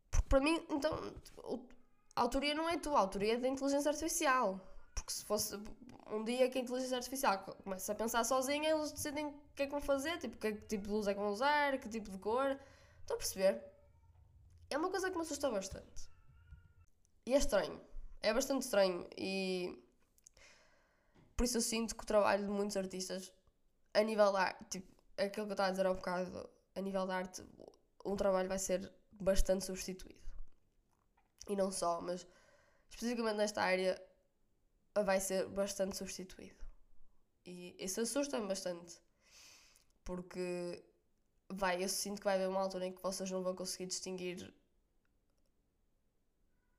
Porque 0.09 0.27
para 0.27 0.39
mim, 0.39 0.65
então, 0.69 0.91
a 2.15 2.21
autoria 2.21 2.53
não 2.53 2.67
é 2.67 2.77
tua, 2.77 2.97
a 2.97 3.01
autoria 3.01 3.35
é 3.35 3.37
da 3.37 3.47
inteligência 3.47 3.89
artificial. 3.89 4.59
Porque 4.93 5.13
se 5.13 5.23
fosse 5.23 5.57
um 6.11 6.23
dia 6.23 6.49
que 6.49 6.57
a 6.57 6.61
inteligência 6.61 6.97
artificial 6.97 7.39
começa 7.63 7.91
a 7.91 7.95
pensar 7.95 8.23
sozinha, 8.23 8.71
eles 8.71 8.91
decidem 8.91 9.27
o 9.27 9.33
que 9.55 9.63
é 9.63 9.65
que 9.65 9.71
vão 9.71 9.81
fazer, 9.81 10.17
tipo, 10.17 10.37
que 10.37 10.53
tipo 10.53 10.85
de 10.85 10.89
luz 10.89 11.07
é 11.07 11.13
que 11.13 11.19
vão 11.19 11.29
usar, 11.29 11.77
que 11.77 11.87
tipo 11.87 12.09
de 12.09 12.17
cor. 12.17 12.59
Estão 13.01 13.15
a 13.15 13.19
perceber? 13.19 13.61
É 14.69 14.77
uma 14.77 14.89
coisa 14.89 15.09
que 15.09 15.15
me 15.15 15.21
assusta 15.21 15.49
bastante. 15.49 16.09
E 17.25 17.33
é 17.33 17.37
estranho. 17.37 17.79
É 18.21 18.33
bastante 18.33 18.63
estranho. 18.63 19.07
E 19.17 19.84
por 21.35 21.43
isso 21.43 21.57
eu 21.57 21.61
sinto 21.61 21.95
que 21.95 22.03
o 22.03 22.07
trabalho 22.07 22.45
de 22.45 22.51
muitos 22.51 22.77
artistas, 22.77 23.31
a 23.93 24.01
nível 24.01 24.31
da 24.31 24.41
arte, 24.41 24.65
tipo, 24.69 24.95
aquilo 25.17 25.45
que 25.45 25.51
eu 25.51 25.53
estava 25.53 25.69
a 25.69 25.71
dizer 25.71 25.85
há 25.85 25.91
um 25.91 25.95
bocado, 25.95 26.49
a 26.75 26.81
nível 26.81 27.05
da 27.05 27.15
arte, 27.15 27.43
um 28.05 28.15
trabalho 28.15 28.47
vai 28.47 28.59
ser 28.59 28.91
bastante 29.11 29.65
substituído. 29.65 30.19
E 31.47 31.55
não 31.55 31.71
só, 31.71 32.01
mas 32.01 32.25
especificamente 32.89 33.37
nesta 33.37 33.61
área 33.61 34.01
vai 35.03 35.19
ser 35.19 35.47
bastante 35.49 35.97
substituído. 35.97 36.63
E 37.45 37.75
isso 37.79 38.01
assusta-me 38.01 38.47
bastante. 38.47 38.99
Porque 40.03 40.83
vai, 41.49 41.83
eu 41.83 41.89
sinto 41.89 42.19
que 42.19 42.25
vai 42.25 42.35
haver 42.35 42.47
uma 42.47 42.61
altura 42.61 42.85
em 42.85 42.93
que 42.93 43.01
vocês 43.01 43.29
não 43.29 43.43
vão 43.43 43.55
conseguir 43.55 43.87
distinguir 43.87 44.53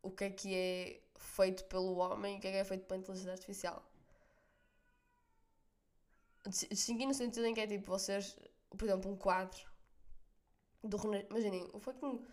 o 0.02 0.10
que 0.10 0.24
é 0.24 0.30
que 0.30 0.54
é 0.54 1.02
feito 1.18 1.64
pelo 1.64 1.96
homem 1.96 2.36
e 2.36 2.38
o 2.38 2.40
que 2.40 2.48
é 2.48 2.52
que 2.52 2.56
é 2.58 2.64
feito 2.64 2.86
pela 2.86 3.00
inteligência 3.00 3.32
artificial. 3.32 3.84
Distinguir 6.46 7.06
no 7.06 7.14
sentido 7.14 7.46
em 7.46 7.54
que 7.54 7.60
é 7.60 7.66
tipo, 7.66 7.86
vocês, 7.86 8.36
por 8.70 8.84
exemplo, 8.84 9.10
um 9.10 9.16
quadro 9.16 9.58
do 10.82 10.96
Imaginem, 11.30 11.68
o 11.72 11.80
fucking. 11.80 12.24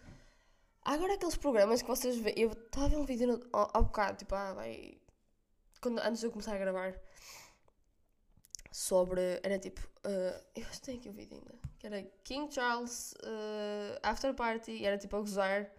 Há 0.83 0.93
agora 0.93 1.13
aqueles 1.13 1.37
programas 1.37 1.81
que 1.81 1.87
vocês 1.87 2.17
veem. 2.17 2.37
Eu 2.37 2.51
estava 2.51 2.85
a 2.85 2.89
ver 2.89 2.97
um 2.97 3.05
vídeo 3.05 3.27
no, 3.27 3.49
ao, 3.51 3.69
ao 3.73 3.83
bocado, 3.83 4.17
tipo, 4.17 4.35
ah, 4.35 4.53
vai. 4.53 4.97
Quando, 5.81 5.99
antes 5.99 6.19
de 6.19 6.27
eu 6.27 6.31
começar 6.31 6.53
a 6.53 6.57
gravar, 6.57 6.99
sobre. 8.71 9.39
Era 9.43 9.57
tipo. 9.59 9.81
Uh, 10.05 10.43
eu 10.55 10.65
tenho 10.81 10.99
aqui 10.99 11.09
o 11.09 11.13
vídeo 11.13 11.37
ainda. 11.37 11.53
Que 11.79 11.87
era 11.87 12.03
King 12.23 12.53
Charles 12.53 13.13
uh, 13.23 13.99
After 14.03 14.33
Party. 14.33 14.71
E 14.71 14.85
era 14.85 14.97
tipo 14.97 15.15
a 15.15 15.19
gozar. 15.19 15.71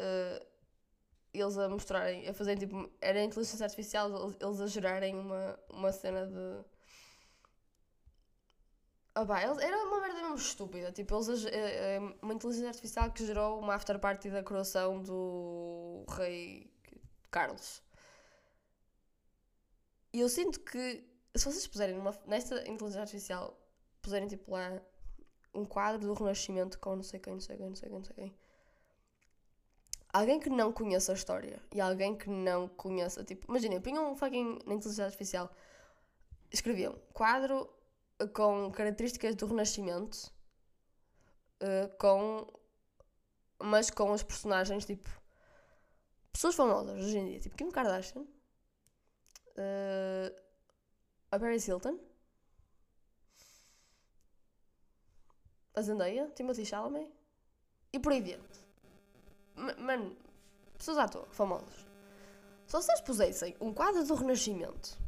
Uh, 0.00 0.49
eles 1.32 1.56
a 1.58 1.68
mostrarem, 1.68 2.28
a 2.28 2.34
fazerem 2.34 2.58
tipo. 2.58 2.90
Era 3.00 3.22
inteligência 3.22 3.64
artificial, 3.64 4.32
eles, 4.40 4.60
a 4.60 4.66
gerarem 4.66 5.14
uma, 5.16 5.58
uma 5.70 5.92
cena 5.92 6.26
de. 6.26 6.64
Ah, 9.14 9.26
pá, 9.26 9.40
era 9.40 9.84
uma 9.84 10.00
merda 10.00 10.22
mesmo 10.22 10.36
estúpida. 10.36 10.92
Tipo, 10.92 11.16
eles, 11.16 11.44
uma 12.22 12.34
inteligência 12.34 12.68
artificial 12.68 13.10
que 13.12 13.26
gerou 13.26 13.58
uma 13.60 13.74
after 13.74 13.98
party 13.98 14.30
da 14.30 14.42
coroação 14.42 15.02
do 15.02 16.04
rei 16.08 16.70
Carlos. 17.30 17.82
E 20.12 20.20
eu 20.20 20.28
sinto 20.28 20.60
que 20.60 21.04
se 21.36 21.44
vocês 21.44 21.66
puserem 21.66 21.94
numa, 21.94 22.16
nesta 22.26 22.68
inteligência 22.68 23.02
artificial, 23.02 23.56
puserem 24.02 24.28
tipo 24.28 24.50
lá 24.50 24.80
um 25.54 25.64
quadro 25.64 26.00
do 26.00 26.12
Renascimento 26.12 26.78
com 26.78 26.96
não 26.96 27.02
sei 27.02 27.20
quem, 27.20 27.34
não 27.34 27.40
sei 27.40 27.56
quem, 27.56 27.68
não 27.68 27.76
sei 27.76 27.88
quem, 27.88 27.98
não 27.98 28.04
sei 28.04 28.14
quem. 28.14 28.39
Alguém 30.12 30.40
que 30.40 30.50
não 30.50 30.72
conheça 30.72 31.12
a 31.12 31.14
história 31.14 31.62
e 31.72 31.80
alguém 31.80 32.16
que 32.16 32.28
não 32.28 32.68
conheça, 32.68 33.22
tipo, 33.22 33.46
imaginem, 33.48 33.80
punham 33.80 34.10
um 34.10 34.16
fucking 34.16 34.58
na 34.66 34.74
inteligência 34.74 35.04
artificial, 35.04 35.54
escreviam 36.50 36.98
quadro 37.12 37.68
com 38.34 38.70
características 38.72 39.36
do 39.36 39.46
Renascimento, 39.46 40.32
uh, 41.62 41.96
com, 41.98 42.46
mas 43.62 43.90
com 43.90 44.10
os 44.10 44.22
personagens 44.22 44.84
tipo 44.84 45.08
pessoas 46.32 46.54
famosas 46.54 47.04
hoje 47.04 47.18
em 47.18 47.26
dia, 47.26 47.40
tipo 47.40 47.56
Kim 47.56 47.70
Kardashian. 47.70 48.22
Uh, 49.56 50.34
a 51.30 51.38
Paris 51.38 51.68
Hilton, 51.68 51.98
a 55.74 55.82
Zendaya, 55.82 56.28
Timothy 56.34 56.64
Chalamet 56.64 57.12
e 57.92 57.98
por 57.98 58.12
aí 58.12 58.20
diante. 58.20 58.59
Mano, 59.78 60.16
pessoas 60.76 60.98
à 60.98 61.08
toa, 61.08 61.26
famosos. 61.30 61.86
Se 62.66 62.72
vocês 62.72 63.00
pusessem 63.00 63.56
um 63.60 63.72
quadro 63.72 64.04
do 64.04 64.14
Renascimento 64.14 64.98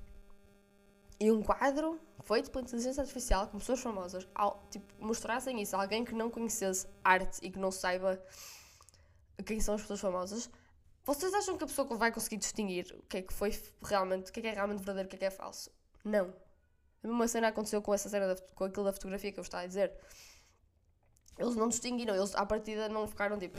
e 1.19 1.31
um 1.31 1.43
quadro 1.43 2.01
feito 2.25 2.51
pela 2.51 2.65
inteligência 2.65 3.01
artificial 3.01 3.49
com 3.49 3.59
pessoas 3.59 3.81
famosas, 3.81 4.29
ao, 4.35 4.67
tipo, 4.71 4.93
mostrassem 4.99 5.61
isso 5.63 5.77
a 5.77 5.83
alguém 5.83 6.05
que 6.05 6.15
não 6.15 6.29
conhecesse 6.29 6.87
arte 7.05 7.39
e 7.43 7.51
que 7.51 7.59
não 7.59 7.71
saiba 7.71 8.23
quem 9.47 9.61
são 9.61 9.75
as 9.75 9.81
pessoas 9.81 10.01
famosas, 10.01 10.51
vocês 11.05 11.33
acham 11.35 11.57
que 11.57 11.65
a 11.65 11.67
pessoa 11.67 11.97
vai 11.97 12.13
conseguir 12.13 12.37
distinguir 12.37 12.95
o 12.99 13.03
que 13.03 13.19
é 13.19 13.23
que 13.23 13.33
foi 13.33 13.51
realmente, 13.83 14.31
o 14.31 14.33
que 14.33 14.41
é 14.41 14.43
que 14.43 14.49
é 14.49 14.53
realmente 14.53 14.79
verdadeiro 14.79 15.07
o 15.07 15.11
que 15.11 15.17
é 15.17 15.19
que 15.19 15.25
é 15.25 15.31
falso? 15.31 15.71
Não. 16.05 16.33
A 17.03 17.09
mesma 17.09 17.27
cena 17.27 17.49
aconteceu 17.49 17.83
com 17.83 17.93
essa 17.93 18.09
cena, 18.09 18.35
da, 18.35 18.41
com 18.55 18.65
aquilo 18.65 18.85
da 18.85 18.93
fotografia 18.93 19.33
que 19.33 19.39
eu 19.39 19.43
estava 19.43 19.65
a 19.65 19.67
dizer. 19.67 19.93
Eles 21.37 21.57
não 21.57 21.69
distinguiram, 21.69 22.15
eles 22.15 22.35
à 22.35 22.47
partida 22.47 22.89
não 22.89 23.07
ficaram 23.09 23.39
tipo. 23.39 23.59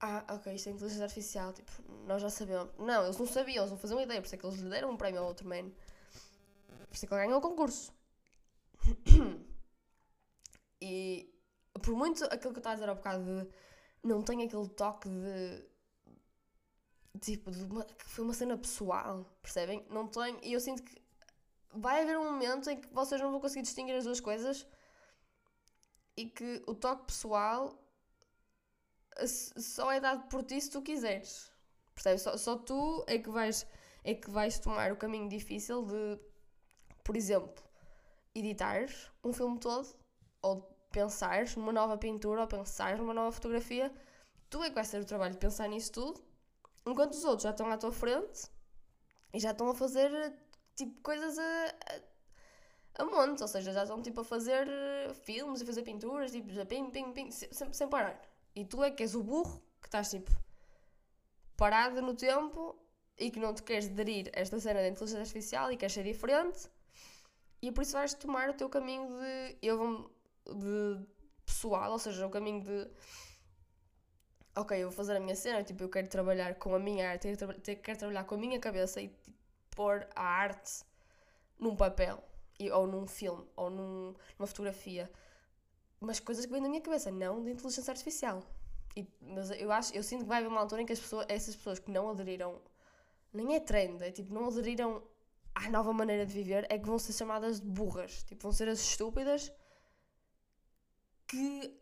Ah, 0.00 0.24
ok, 0.34 0.54
isto 0.54 0.68
é 0.68 0.72
inteligência 0.72 1.04
artificial, 1.04 1.52
tipo, 1.52 1.70
nós 2.06 2.20
já 2.20 2.28
sabemos. 2.28 2.70
Não, 2.78 3.04
eles 3.04 3.16
não 3.16 3.26
sabiam, 3.26 3.62
eles 3.62 3.70
não 3.70 3.78
faziam 3.78 4.00
ideia, 4.00 4.20
por 4.20 4.26
isso 4.26 4.34
é 4.34 4.38
que 4.38 4.46
eles 4.46 4.60
lhe 4.60 4.68
deram 4.68 4.90
um 4.90 4.96
prémio 4.96 5.20
ao 5.20 5.28
outro 5.28 5.48
man. 5.48 5.70
Por 6.88 6.94
isso 6.94 7.06
é 7.06 7.08
que 7.08 7.14
ele 7.14 7.24
ganhou 7.24 7.38
o 7.38 7.42
concurso. 7.42 7.92
e 10.80 11.32
por 11.82 11.94
muito 11.94 12.24
aquilo 12.26 12.52
que 12.52 12.58
eu 12.58 12.60
estava 12.60 12.72
a 12.72 12.74
dizer 12.74 12.88
há 12.90 12.94
bocado 12.94 13.24
de 13.24 13.48
não 14.02 14.22
tem 14.22 14.44
aquele 14.44 14.68
toque 14.68 15.08
de 15.08 15.64
tipo, 17.18 17.50
de 17.50 17.64
uma, 17.64 17.84
que 17.84 18.04
foi 18.04 18.24
uma 18.24 18.34
cena 18.34 18.56
pessoal, 18.56 19.24
percebem? 19.42 19.84
Não 19.90 20.06
tem. 20.06 20.38
E 20.42 20.52
eu 20.52 20.60
sinto 20.60 20.82
que 20.82 21.00
vai 21.72 22.02
haver 22.02 22.18
um 22.18 22.30
momento 22.30 22.70
em 22.70 22.80
que 22.80 22.88
vocês 22.92 23.20
não 23.20 23.30
vão 23.30 23.40
conseguir 23.40 23.62
distinguir 23.62 23.94
as 23.96 24.04
duas 24.04 24.20
coisas 24.20 24.66
e 26.16 26.26
que 26.26 26.62
o 26.66 26.74
toque 26.74 27.06
pessoal 27.06 27.78
só 29.26 29.90
é 29.92 30.00
dado 30.00 30.28
por 30.28 30.42
ti 30.44 30.60
se 30.60 30.70
tu 30.70 30.82
quiseres. 30.82 31.50
Percebes? 31.94 32.22
Só, 32.22 32.36
só 32.36 32.56
tu 32.56 33.04
é 33.06 33.18
que 33.18 33.30
vais 33.30 33.66
é 34.04 34.14
que 34.14 34.30
vais 34.30 34.58
tomar 34.58 34.92
o 34.92 34.96
caminho 34.96 35.28
difícil 35.28 35.84
de, 35.84 36.18
por 37.02 37.16
exemplo, 37.16 37.64
editar 38.34 38.86
um 39.24 39.32
filme 39.32 39.58
todo 39.58 39.88
ou 40.42 40.62
pensares 40.92 41.56
numa 41.56 41.72
nova 41.72 41.98
pintura 41.98 42.42
ou 42.42 42.46
pensares 42.46 42.98
numa 43.00 43.14
nova 43.14 43.32
fotografia. 43.32 43.92
Tu 44.48 44.62
é 44.62 44.68
que 44.68 44.74
vais 44.74 44.90
ter 44.90 45.00
o 45.00 45.04
trabalho 45.04 45.32
de 45.32 45.38
pensar 45.38 45.68
nisso 45.68 45.92
tudo 45.92 46.26
Enquanto 46.86 47.14
os 47.14 47.24
outros 47.24 47.42
já 47.42 47.50
estão 47.50 47.68
à 47.68 47.76
tua 47.76 47.90
frente 47.90 48.48
e 49.34 49.40
já 49.40 49.50
estão 49.50 49.68
a 49.68 49.74
fazer 49.74 50.32
tipo 50.76 51.00
coisas 51.00 51.36
a, 51.36 51.66
a, 52.98 53.02
a 53.02 53.04
monte, 53.04 53.42
ou 53.42 53.48
seja, 53.48 53.72
já 53.72 53.82
estão 53.82 54.00
tipo 54.00 54.20
a 54.20 54.24
fazer 54.24 54.68
filmes, 55.24 55.62
a 55.62 55.66
fazer 55.66 55.82
pinturas, 55.82 56.30
tipo, 56.30 56.48
pim, 56.66 56.88
pim, 56.90 57.12
pim, 57.12 57.30
sem, 57.32 57.72
sem 57.72 57.88
parar. 57.88 58.20
E 58.56 58.64
tu 58.64 58.82
é 58.82 58.90
que 58.90 59.02
és 59.02 59.14
o 59.14 59.22
burro 59.22 59.62
que 59.80 59.86
estás 59.86 60.10
tipo 60.10 60.32
parado 61.56 62.02
no 62.02 62.14
tempo 62.14 62.76
e 63.16 63.30
que 63.30 63.38
não 63.38 63.54
te 63.54 63.62
queres 63.62 63.86
aderir 63.86 64.30
a 64.34 64.40
esta 64.40 64.58
cena 64.58 64.80
da 64.80 64.88
inteligência 64.88 65.20
artificial 65.20 65.70
e 65.70 65.76
queres 65.76 65.92
ser 65.92 66.04
diferente 66.04 66.68
e 67.62 67.70
por 67.72 67.82
isso 67.82 67.92
vais 67.92 68.14
tomar 68.14 68.50
o 68.50 68.54
teu 68.54 68.68
caminho 68.68 69.08
de 69.08 69.56
eu 69.62 69.78
vou 69.78 70.10
de 70.46 71.06
pessoal, 71.44 71.92
ou 71.92 71.98
seja, 71.98 72.26
o 72.26 72.30
caminho 72.30 72.62
de 72.62 72.90
ok, 74.54 74.82
eu 74.82 74.88
vou 74.88 74.96
fazer 74.96 75.16
a 75.16 75.20
minha 75.20 75.36
cena, 75.36 75.62
tipo, 75.62 75.82
eu 75.82 75.88
quero 75.88 76.08
trabalhar 76.08 76.54
com 76.56 76.74
a 76.74 76.78
minha 76.78 77.10
arte, 77.10 77.28
quero, 77.36 77.60
tra 77.60 77.74
quero 77.76 77.98
trabalhar 77.98 78.24
com 78.24 78.34
a 78.34 78.38
minha 78.38 78.58
cabeça 78.58 79.00
e 79.00 79.08
tipo, 79.08 79.36
pôr 79.70 80.06
a 80.14 80.22
arte 80.22 80.84
num 81.58 81.76
papel, 81.76 82.22
e, 82.58 82.70
ou 82.70 82.86
num 82.86 83.06
filme, 83.06 83.46
ou 83.56 83.70
num, 83.70 84.14
numa 84.38 84.46
fotografia. 84.46 85.10
Mas 86.00 86.20
coisas 86.20 86.44
que 86.44 86.52
vêm 86.52 86.62
da 86.62 86.68
minha 86.68 86.80
cabeça, 86.80 87.10
não 87.10 87.42
de 87.42 87.50
inteligência 87.50 87.90
artificial. 87.90 88.42
E, 88.96 89.06
mas 89.20 89.50
eu 89.50 89.70
acho, 89.72 89.94
eu 89.94 90.02
sinto 90.02 90.22
que 90.22 90.28
vai 90.28 90.38
haver 90.38 90.48
uma 90.48 90.60
altura 90.60 90.82
em 90.82 90.86
que 90.86 90.92
as 90.92 91.00
pessoas, 91.00 91.26
essas 91.28 91.56
pessoas 91.56 91.78
que 91.78 91.90
não 91.90 92.10
aderiram, 92.10 92.60
nem 93.32 93.54
é 93.54 93.60
trend, 93.60 94.02
é 94.02 94.10
tipo, 94.10 94.32
não 94.32 94.46
aderiram 94.46 95.02
à 95.54 95.70
nova 95.70 95.92
maneira 95.92 96.26
de 96.26 96.32
viver, 96.32 96.66
é 96.70 96.78
que 96.78 96.86
vão 96.86 96.98
ser 96.98 97.12
chamadas 97.12 97.60
de 97.60 97.66
burras. 97.66 98.22
Tipo, 98.24 98.42
vão 98.42 98.52
ser 98.52 98.68
as 98.68 98.80
estúpidas 98.80 99.52
que 101.26 101.74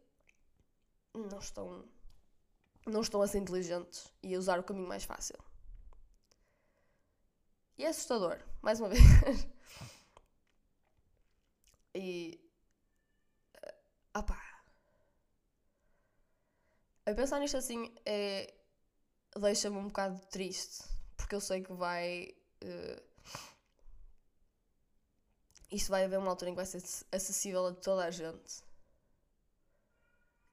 não 1.14 1.38
estão 1.38 1.84
não 2.86 3.00
estão 3.00 3.22
a 3.22 3.26
ser 3.26 3.38
inteligentes 3.38 4.12
e 4.22 4.34
a 4.34 4.38
usar 4.38 4.58
o 4.58 4.62
caminho 4.62 4.86
mais 4.86 5.04
fácil. 5.04 5.38
E 7.78 7.84
é 7.84 7.88
assustador, 7.88 8.38
mais 8.62 8.78
uma 8.78 8.88
vez. 8.90 9.02
e. 11.94 12.43
Ah 14.14 14.22
pá. 14.22 14.40
A 17.06 17.14
pensar 17.14 17.38
nisto 17.40 17.56
assim 17.56 17.94
é. 18.06 18.54
deixa-me 19.38 19.76
um 19.76 19.88
bocado 19.88 20.18
triste. 20.26 20.84
Porque 21.16 21.34
eu 21.34 21.40
sei 21.40 21.62
que 21.62 21.72
vai. 21.72 22.34
Uh, 22.62 23.02
isto 25.70 25.90
vai 25.90 26.04
haver 26.04 26.18
uma 26.18 26.30
altura 26.30 26.50
em 26.50 26.54
que 26.54 26.62
vai 26.62 26.66
ser 26.66 26.82
acessível 27.12 27.66
a 27.66 27.74
toda 27.74 28.04
a 28.04 28.10
gente 28.10 28.64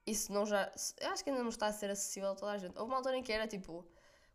isso 0.06 0.32
não 0.32 0.44
já. 0.46 0.70
Acho 1.12 1.24
que 1.24 1.30
ainda 1.30 1.42
não 1.42 1.50
está 1.50 1.66
a 1.66 1.72
ser 1.72 1.90
acessível 1.90 2.30
a 2.30 2.34
toda 2.34 2.52
a 2.52 2.58
gente. 2.58 2.76
Houve 2.78 2.90
uma 2.90 2.96
altura 2.98 3.16
em 3.16 3.22
que 3.22 3.32
era 3.32 3.46
tipo. 3.46 3.86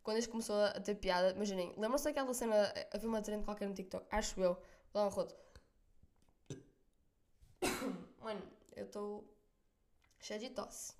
Quando 0.03 0.17
isto 0.19 0.29
começou 0.31 0.55
a 0.55 0.79
ter 0.79 0.95
piada, 0.95 1.31
imaginem, 1.31 1.73
lembram-se 1.77 2.05
daquela 2.05 2.33
cena. 2.33 2.55
Havia 2.93 3.09
uma 3.09 3.21
trend 3.21 3.43
qualquer 3.43 3.67
no 3.67 3.75
TikTok, 3.75 4.05
acho 4.09 4.39
eu. 4.41 4.57
Dar 4.93 5.05
um 5.05 5.09
rodo. 5.09 5.35
Mano, 8.21 8.41
eu 8.77 8.85
estou. 8.85 9.27
cheio 10.19 10.39
de 10.39 10.49
tosse. 10.51 10.93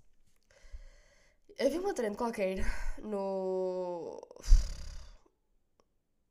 Havia 1.60 1.80
uma 1.80 1.94
trend 1.94 2.18
qualquer 2.18 2.58
no. 3.00 4.22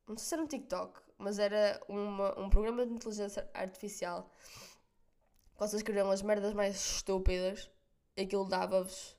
Não 0.07 0.17
sei 0.17 0.27
se 0.27 0.33
era 0.35 0.43
no 0.43 0.47
TikTok, 0.47 1.01
mas 1.17 1.37
era 1.37 1.81
uma, 1.89 2.39
um 2.39 2.49
programa 2.49 2.85
de 2.85 2.93
inteligência 2.93 3.49
artificial 3.53 4.31
vocês 5.57 5.81
escreviam 5.81 6.11
as 6.11 6.21
merdas 6.21 6.53
mais 6.53 6.75
estúpidas, 6.75 7.69
aquilo 8.17 8.45
dava-vos 8.45 9.17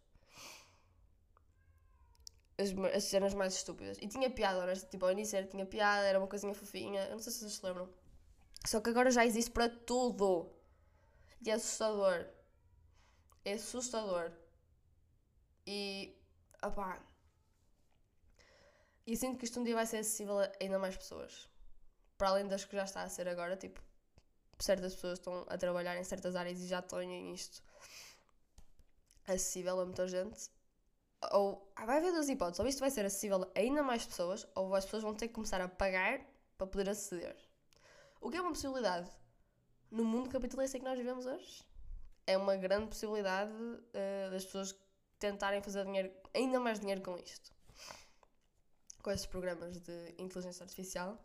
as, 2.57 2.71
as 2.95 3.05
cenas 3.05 3.35
mais 3.35 3.55
estúpidas. 3.55 3.99
E 4.01 4.07
tinha 4.07 4.31
piada, 4.31 4.61
honesto, 4.61 4.89
tipo, 4.89 5.05
ao 5.05 5.13
início 5.13 5.37
era, 5.37 5.47
tinha 5.47 5.67
piada, 5.67 6.07
era 6.07 6.19
uma 6.19 6.29
coisinha 6.29 6.55
fofinha, 6.55 7.05
eu 7.07 7.13
não 7.13 7.19
sei 7.19 7.33
se 7.33 7.41
vocês 7.41 7.55
se 7.55 7.67
lembram. 7.67 7.89
Só 8.65 8.81
que 8.81 8.91
agora 8.91 9.11
já 9.11 9.25
existe 9.27 9.51
para 9.51 9.69
tudo. 9.69 10.49
É 11.47 11.53
assustador. 11.53 12.27
É 13.45 13.53
assustador. 13.55 14.33
E, 15.67 16.17
opá, 16.63 17.01
e 19.07 19.17
sinto 19.17 19.39
que 19.39 19.45
isto 19.45 19.61
um 19.61 19.65
dia 19.65 19.75
vai 19.75 19.87
ser 19.87 19.99
acessível 19.99 20.39
a 20.39 20.51
ainda 20.61 20.79
mais 20.79 20.97
pessoas. 20.97 21.49
Para 22.17 22.31
além 22.31 22.49
das 22.49 22.65
que 22.65 22.77
já 22.77 22.85
está 22.85 23.03
a 23.03 23.09
ser 23.09 23.29
agora, 23.29 23.57
tipo, 23.57 23.81
certas 24.59 24.95
pessoas 24.95 25.19
estão 25.19 25.47
a 25.49 25.57
trabalhar 25.57 25.97
em 25.97 26.05
certas 26.05 26.35
áreas 26.37 26.61
e 26.61 26.67
já 26.67 26.83
têm 26.83 27.33
isto 27.33 27.63
acessível 29.27 29.81
a 29.81 29.85
muita 29.85 30.09
gente 30.09 30.51
ou 31.33 31.71
ah, 31.75 31.85
vai 31.85 31.99
haver 31.99 32.13
duas 32.13 32.29
hipóteses, 32.29 32.61
ou 32.61 32.67
isto 32.67 32.81
vai 32.81 32.91
ser 32.91 33.05
acessível 33.05 33.43
a 33.43 33.59
ainda 33.59 33.83
mais 33.83 34.07
pessoas, 34.07 34.47
ou 34.55 34.75
as 34.75 34.85
pessoas 34.85 35.03
vão 35.03 35.15
ter 35.15 35.29
que 35.29 35.35
começar 35.35 35.61
a 35.61 35.69
pagar 35.69 36.21
para 36.57 36.67
poder 36.67 36.89
aceder. 36.89 37.37
O 38.21 38.31
que 38.31 38.37
é 38.37 38.41
uma 38.41 38.51
possibilidade 38.51 39.11
no 39.91 40.05
mundo 40.05 40.31
capitalista 40.31 40.79
que 40.79 40.85
nós 40.85 40.99
vivemos 40.99 41.27
hoje? 41.27 41.65
É 42.27 42.37
uma 42.37 42.57
grande 42.57 42.89
possibilidade 42.89 43.53
uh, 43.53 44.31
das 44.31 44.45
pessoas 44.45 44.79
tentarem 45.19 45.63
fazer 45.63 45.85
dinheiro, 45.85 46.13
ainda 46.35 46.61
mais 46.61 46.79
dinheiro 46.79 47.01
com 47.03 47.17
isto. 47.17 47.53
Com 49.03 49.11
estes 49.11 49.27
programas 49.27 49.79
de 49.81 50.15
inteligência 50.19 50.65
artificial. 50.65 51.19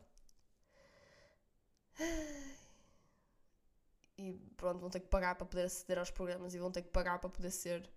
E 4.17 4.34
pronto, 4.56 4.80
vão 4.80 4.89
ter 4.89 5.02
que 5.02 5.08
pagar 5.08 5.36
para 5.36 5.45
poder 5.45 5.65
aceder 5.65 5.97
aos 5.97 6.12
programas 6.12 6.54
e 6.54 6.60
vão 6.60 6.71
ter 6.71 6.82
que 6.82 6.89
pagar 6.89 7.19
para 7.19 7.30
poder 7.30 7.52
ser 7.52 7.89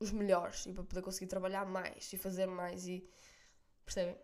os 0.00 0.10
melhores 0.10 0.66
e 0.66 0.72
para 0.72 0.82
poder 0.82 1.02
conseguir 1.02 1.26
trabalhar 1.26 1.64
mais 1.66 2.12
e 2.12 2.18
fazer 2.18 2.46
mais 2.46 2.86
e 2.86 3.08
percebem? 3.84 4.16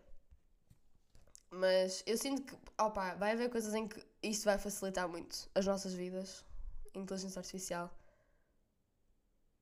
Mas 1.49 2.03
eu 2.05 2.17
sinto 2.17 2.43
que 2.43 2.57
opa, 2.77 3.15
vai 3.15 3.31
haver 3.31 3.49
coisas 3.49 3.73
em 3.73 3.87
que 3.87 4.05
isto 4.21 4.45
vai 4.45 4.57
facilitar 4.57 5.07
muito 5.07 5.49
as 5.55 5.65
nossas 5.65 5.93
vidas, 5.93 6.43
inteligência 6.93 7.39
artificial. 7.39 7.91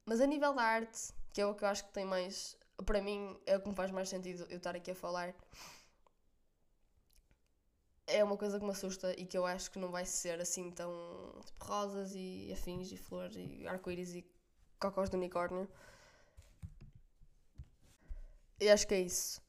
Mas 0.05 0.21
a 0.21 0.25
nível 0.25 0.53
da 0.53 0.61
arte, 0.63 1.13
que 1.33 1.41
é 1.41 1.45
o 1.45 1.55
que 1.55 1.63
eu 1.63 1.67
acho 1.67 1.85
que 1.85 1.93
tem 1.93 2.05
mais. 2.05 2.57
Para 2.85 3.01
mim, 3.01 3.39
é 3.45 3.57
o 3.57 3.61
que 3.61 3.69
me 3.69 3.75
faz 3.75 3.91
mais 3.91 4.09
sentido 4.09 4.45
eu 4.49 4.57
estar 4.57 4.75
aqui 4.75 4.91
a 4.91 4.95
falar. 4.95 5.33
É 8.07 8.23
uma 8.23 8.37
coisa 8.37 8.59
que 8.59 8.65
me 8.65 8.71
assusta 8.71 9.19
e 9.19 9.25
que 9.25 9.37
eu 9.37 9.45
acho 9.45 9.71
que 9.71 9.79
não 9.79 9.89
vai 9.91 10.05
ser 10.05 10.39
assim 10.39 10.71
tão. 10.71 10.91
Tipo, 11.45 11.65
rosas 11.65 12.13
e 12.15 12.51
afins 12.53 12.91
e 12.91 12.97
flores 12.97 13.35
e 13.37 13.67
arco-íris 13.67 14.13
e 14.13 14.25
cocós 14.79 15.09
de 15.09 15.15
unicórnio. 15.15 15.67
E 18.59 18.69
acho 18.69 18.87
que 18.87 18.93
é 18.93 19.01
isso. 19.01 19.41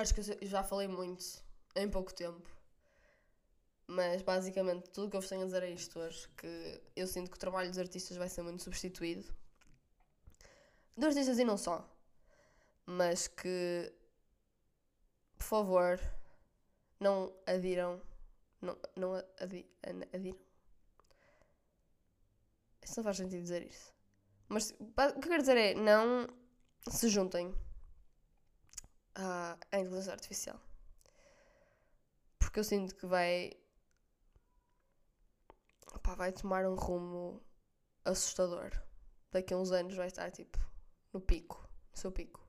Acho 0.00 0.14
que 0.14 0.20
eu 0.20 0.46
já 0.46 0.62
falei 0.62 0.88
muito 0.88 1.22
em 1.76 1.86
pouco 1.86 2.14
tempo. 2.14 2.48
Mas 3.86 4.22
basicamente 4.22 4.88
tudo 4.88 5.10
que 5.10 5.16
eu 5.16 5.20
vos 5.20 5.28
tenho 5.28 5.42
a 5.42 5.44
dizer 5.44 5.62
é 5.62 5.70
isto 5.70 5.98
hoje: 5.98 6.26
que 6.38 6.82
eu 6.96 7.06
sinto 7.06 7.30
que 7.30 7.36
o 7.36 7.40
trabalho 7.40 7.68
dos 7.68 7.78
artistas 7.78 8.16
vai 8.16 8.26
ser 8.26 8.40
muito 8.40 8.62
substituído. 8.62 9.26
Dos 10.96 11.08
artistas 11.08 11.38
e 11.38 11.44
não 11.44 11.58
só. 11.58 11.86
Mas 12.86 13.28
que, 13.28 13.92
por 15.36 15.44
favor, 15.44 16.00
não 16.98 17.34
adiram. 17.46 18.00
Não, 18.62 18.78
não 18.96 19.14
adi, 19.38 19.66
adiram. 20.14 20.38
Isso 22.82 22.94
não 22.96 23.04
faz 23.04 23.18
sentido 23.18 23.42
dizer 23.42 23.66
isso. 23.66 23.92
Mas 24.48 24.70
o 24.70 25.20
que 25.20 25.26
eu 25.26 25.30
quero 25.30 25.42
dizer 25.42 25.58
é: 25.58 25.74
não 25.74 26.26
se 26.88 27.06
juntem 27.10 27.54
à, 29.20 29.58
à 29.70 29.78
inteligência 29.78 30.12
artificial. 30.12 30.60
Porque 32.38 32.58
eu 32.60 32.64
sinto 32.64 32.94
que 32.96 33.06
vai. 33.06 33.52
Vai 36.16 36.32
tomar 36.32 36.66
um 36.66 36.74
rumo 36.74 37.42
assustador. 38.04 38.70
Daqui 39.30 39.54
a 39.54 39.56
uns 39.56 39.70
anos 39.70 39.94
vai 39.94 40.08
estar 40.08 40.30
tipo 40.30 40.58
no 41.12 41.20
pico, 41.20 41.68
no 41.92 41.96
seu 41.96 42.10
pico. 42.10 42.40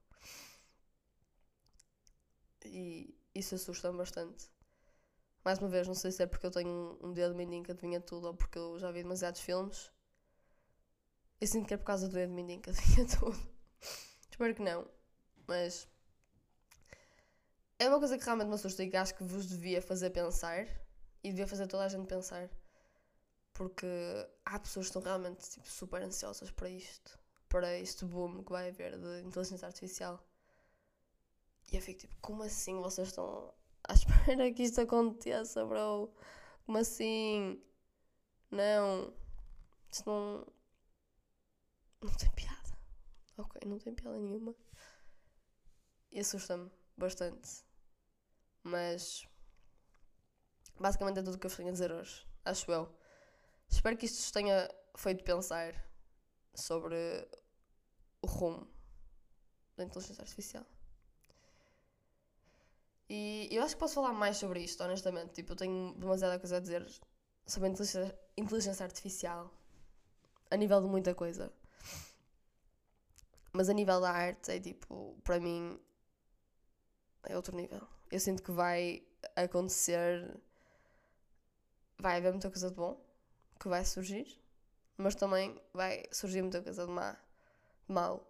E 2.66 3.16
isso 3.36 3.56
assusta-me 3.56 3.98
bastante. 3.98 4.50
Mais 5.44 5.60
uma 5.60 5.70
vez, 5.70 5.88
não 5.88 5.96
sei 5.96 6.12
se 6.12 6.24
é 6.24 6.28
porque 6.28 6.46
eu 6.46 6.52
tenho 6.52 6.98
um 7.02 7.14
dedo 7.14 7.36
mindinho 7.36 7.64
que 7.64 7.72
adivinha 7.72 8.00
tudo 8.00 8.28
ou 8.28 8.34
porque 8.34 8.58
eu 8.58 8.80
já 8.80 8.92
vi 8.92 9.02
demasiados 9.02 9.42
filmes. 9.42 9.92
Eu 11.40 11.48
sinto 11.48 11.68
que 11.68 11.74
é 11.74 11.78
por 11.78 11.86
causa 11.86 12.08
do 12.08 12.14
dedo 12.14 12.34
mindinho 12.34 12.62
que 12.62 12.70
adivinha 12.72 13.08
tudo. 13.08 13.38
Espero 14.30 14.56
que 14.56 14.62
não. 14.62 14.88
Mas 15.48 15.88
é 17.82 17.90
uma 17.90 17.98
coisa 17.98 18.16
que 18.16 18.24
realmente 18.24 18.48
me 18.48 18.54
assusta 18.54 18.84
e 18.84 18.90
que 18.92 18.96
acho 18.96 19.16
que 19.16 19.24
vos 19.24 19.48
devia 19.48 19.82
fazer 19.82 20.12
pensar 20.12 20.68
e 21.24 21.30
devia 21.30 21.48
fazer 21.48 21.66
toda 21.66 21.84
a 21.84 21.90
gente 21.90 22.06
pensar. 22.06 22.48
Porque 23.54 23.88
há 24.46 24.60
pessoas 24.60 24.86
que 24.86 24.90
estão 24.90 25.02
realmente 25.02 25.50
tipo, 25.50 25.68
super 25.68 26.00
ansiosas 26.04 26.52
para 26.52 26.70
isto, 26.70 27.18
para 27.50 27.76
este 27.80 28.06
boom 28.06 28.44
que 28.44 28.52
vai 28.52 28.70
haver 28.70 29.00
de 29.00 29.22
inteligência 29.24 29.66
artificial. 29.66 30.24
E 31.72 31.76
eu 31.76 31.82
fico 31.82 32.02
tipo, 32.02 32.16
como 32.22 32.44
assim 32.44 32.80
vocês 32.80 33.08
estão 33.08 33.52
à 33.84 33.94
espera 33.94 34.52
que 34.52 34.62
isto 34.62 34.82
aconteça, 34.82 35.66
bro? 35.66 36.14
Como 36.68 36.78
assim? 36.78 37.60
Não. 38.52 39.12
Isto 39.92 40.08
não. 40.08 40.48
Não 42.04 42.14
tem 42.14 42.30
piada. 42.32 42.78
Ok, 43.38 43.60
não 43.66 43.80
tem 43.80 43.96
piada 43.96 44.20
nenhuma. 44.20 44.54
E 46.12 46.20
assusta-me 46.20 46.70
bastante. 46.96 47.71
Mas. 48.64 49.28
Basicamente 50.80 51.20
é 51.20 51.24
tudo 51.24 51.36
o 51.36 51.40
que 51.40 51.48
eu 51.48 51.56
tenho 51.56 51.70
a 51.70 51.72
dizer 51.72 51.92
hoje. 51.92 52.26
Acho 52.44 52.72
eu. 52.72 52.96
Espero 53.70 53.96
que 53.98 54.06
isto 54.06 54.18
vos 54.18 54.32
tenha 54.32 54.70
feito 54.96 55.24
pensar 55.24 55.74
sobre 56.54 57.28
o 58.22 58.28
rumo 58.28 58.68
da 59.78 59.84
inteligência 59.84 60.22
artificial. 60.22 60.66
E 63.10 63.50
eu 63.52 63.64
acho 63.64 63.76
que 63.76 63.80
posso 63.80 63.96
falar 63.96 64.14
mais 64.14 64.38
sobre 64.38 64.62
isto, 64.62 64.82
honestamente. 64.84 65.34
Tipo, 65.34 65.52
eu 65.52 65.56
tenho 65.56 65.94
demasiada 65.96 66.40
coisa 66.40 66.58
a 66.58 66.60
dizer 66.60 66.88
sobre 67.46 67.68
a 67.68 67.72
inteligência 68.38 68.86
artificial 68.86 69.52
a 70.50 70.56
nível 70.56 70.82
de 70.82 70.88
muita 70.88 71.14
coisa. 71.16 71.52
Mas 73.54 73.70
a 73.70 73.74
nível 73.74 74.00
da 74.00 74.12
arte 74.12 74.52
é 74.52 74.60
tipo, 74.60 75.18
para 75.24 75.40
mim, 75.40 75.80
é 77.24 77.36
outro 77.36 77.56
nível. 77.56 77.82
Eu 78.10 78.20
sinto 78.20 78.44
que 78.44 78.52
vai 78.52 79.04
acontecer. 79.36 80.40
Vai 81.98 82.18
haver 82.18 82.32
muita 82.32 82.50
coisa 82.50 82.70
de 82.70 82.76
bom 82.76 83.00
que 83.60 83.68
vai 83.68 83.86
surgir, 83.86 84.40
mas 84.98 85.14
também 85.14 85.62
vai 85.72 86.04
surgir 86.12 86.42
muita 86.42 86.62
coisa 86.64 86.86
de 86.86 86.92
má, 86.92 87.12
de 87.14 87.94
mau, 87.94 88.28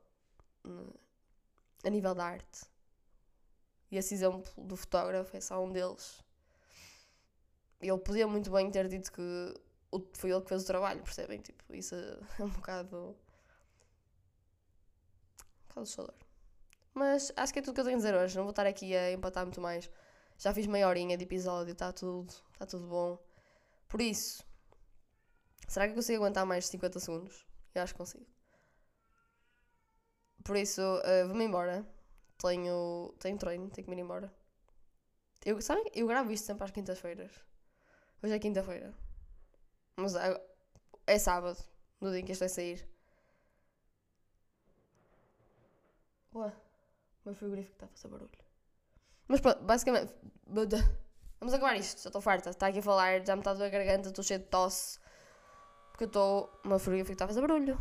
a 1.86 1.90
nível 1.90 2.14
da 2.14 2.26
arte. 2.26 2.66
E 3.90 3.98
esse 3.98 4.14
exemplo 4.14 4.44
do 4.58 4.76
fotógrafo 4.76 5.36
é 5.36 5.40
só 5.40 5.64
um 5.64 5.72
deles. 5.72 6.22
Ele 7.80 7.98
podia 8.00 8.28
muito 8.28 8.52
bem 8.52 8.70
ter 8.70 8.88
dito 8.90 9.12
que 9.12 9.54
foi 10.14 10.32
ele 10.32 10.42
que 10.42 10.50
fez 10.50 10.64
o 10.64 10.68
trabalho, 10.68 11.02
percebem? 11.02 11.40
Tipo, 11.42 11.74
isso 11.74 11.96
é 11.96 12.20
um 12.44 12.50
bocado 12.50 13.16
bocado 15.72 15.84
assustador. 15.84 16.14
Mas 16.94 17.32
acho 17.36 17.54
que 17.54 17.60
é 17.60 17.62
tudo 17.62 17.74
que 17.74 17.82
eu 17.82 17.86
tenho 17.86 17.98
a 17.98 18.00
dizer 18.00 18.16
hoje. 18.16 18.36
Não 18.36 18.44
vou 18.44 18.52
estar 18.52 18.66
aqui 18.66 18.96
a 18.96 19.12
empatar 19.12 19.46
muito 19.46 19.62
mais. 19.62 19.90
Já 20.38 20.54
fiz 20.54 20.68
meia 20.68 20.88
horinha 20.88 21.18
de 21.18 21.24
episódio, 21.24 21.72
está 21.74 21.92
tudo, 21.94 22.34
está 22.54 22.66
tudo 22.66 22.88
bom. 22.88 23.20
Por 23.88 24.02
isso, 24.02 24.44
será 25.68 25.86
que 25.86 25.92
eu 25.92 25.96
consigo 25.96 26.24
aguentar 26.24 26.46
mais 26.46 26.66
de 26.66 26.72
50 26.72 27.00
segundos? 27.00 27.46
Eu 27.76 27.84
acho 27.84 27.94
que 27.94 27.98
consigo. 27.98 28.26
Por 30.44 30.58
isso, 30.58 30.82
uh, 30.82 31.28
vou-me 31.28 31.46
embora. 31.46 31.86
Tenho, 32.40 33.14
tenho 33.20 33.38
treino, 33.38 33.70
tenho 33.70 33.86
que 33.86 33.90
me 33.90 33.96
ir 33.98 34.04
embora. 34.04 34.34
Eu, 35.46 35.62
sabem? 35.62 35.86
Eu 35.94 36.08
gravo 36.08 36.32
isto 36.32 36.46
sempre 36.46 36.64
às 36.64 36.72
quintas-feiras. 36.72 37.32
Hoje 38.24 38.34
é 38.34 38.40
quinta-feira. 38.40 38.94
Mas 39.96 40.16
é, 40.16 40.42
é 41.08 41.20
sábado, 41.20 41.58
no 42.00 42.10
dia 42.10 42.20
em 42.20 42.26
que 42.26 42.32
isto 42.32 42.42
vai 42.42 42.50
sair. 42.50 42.88
Ué, 46.34 46.52
meu 47.26 47.36
frigorífico 47.36 47.74
está 47.74 47.86
a 47.86 47.90
fazer 47.90 48.08
barulho. 48.08 48.30
Mas 49.28 49.40
pronto, 49.40 49.64
basicamente. 49.64 50.14
Vamos 51.40 51.54
acabar 51.54 51.76
isto, 51.76 52.02
já 52.04 52.10
estou 52.10 52.22
farta. 52.22 52.50
Está 52.50 52.68
aqui 52.68 52.80
a 52.80 52.82
falar, 52.82 53.26
já 53.26 53.36
me 53.36 53.42
está 53.42 53.52
a 53.52 53.70
garganta, 53.70 54.10
estou 54.10 54.24
cheio 54.24 54.40
de 54.40 54.46
tosse. 54.48 55.00
Porque 55.92 56.04
eu 56.06 56.08
estou. 56.08 56.62
O 56.64 56.68
meu 56.68 56.80
frigorífico 56.80 57.14
está 57.14 57.26
a 57.26 57.28
fazer 57.28 57.42
barulho. 57.42 57.78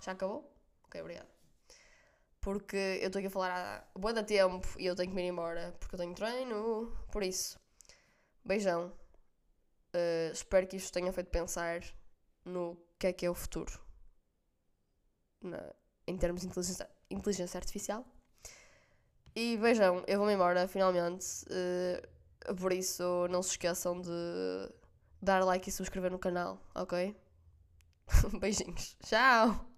Já 0.00 0.12
acabou? 0.12 0.50
Ok, 0.84 1.00
obrigada. 1.00 1.28
Porque 2.40 2.76
eu 3.02 3.08
estou 3.08 3.18
aqui 3.18 3.26
a 3.26 3.30
falar 3.30 3.50
há 3.94 3.98
boa 3.98 4.12
da 4.14 4.22
tempo 4.22 4.66
e 4.78 4.86
eu 4.86 4.94
tenho 4.94 5.10
que 5.10 5.14
me 5.14 5.22
ir 5.22 5.28
embora 5.28 5.76
porque 5.78 5.94
eu 5.96 5.98
tenho 5.98 6.14
treino. 6.14 6.96
Por 7.12 7.22
isso, 7.22 7.58
beijão. 8.44 8.92
Uh, 9.94 10.32
espero 10.32 10.66
que 10.66 10.76
isto 10.76 10.92
tenha 10.92 11.12
feito 11.12 11.30
pensar 11.30 11.82
no 12.44 12.76
que 12.98 13.06
é 13.06 13.12
que 13.12 13.26
é 13.26 13.30
o 13.30 13.34
futuro 13.34 13.80
em 16.08 16.16
termos 16.16 16.42
de 16.42 16.48
inteligência, 16.48 16.88
inteligência 17.10 17.58
artificial. 17.58 18.04
E 19.34 19.56
vejam, 19.56 20.02
eu 20.06 20.18
vou-me 20.18 20.34
embora 20.34 20.66
finalmente. 20.66 21.44
Uh, 21.44 22.54
por 22.56 22.72
isso, 22.72 23.26
não 23.30 23.42
se 23.42 23.50
esqueçam 23.50 24.00
de 24.00 24.10
dar 25.20 25.44
like 25.44 25.68
e 25.68 25.72
subscrever 25.72 26.10
no 26.10 26.18
canal, 26.18 26.60
ok? 26.74 27.14
Beijinhos. 28.40 28.96
Tchau! 29.04 29.77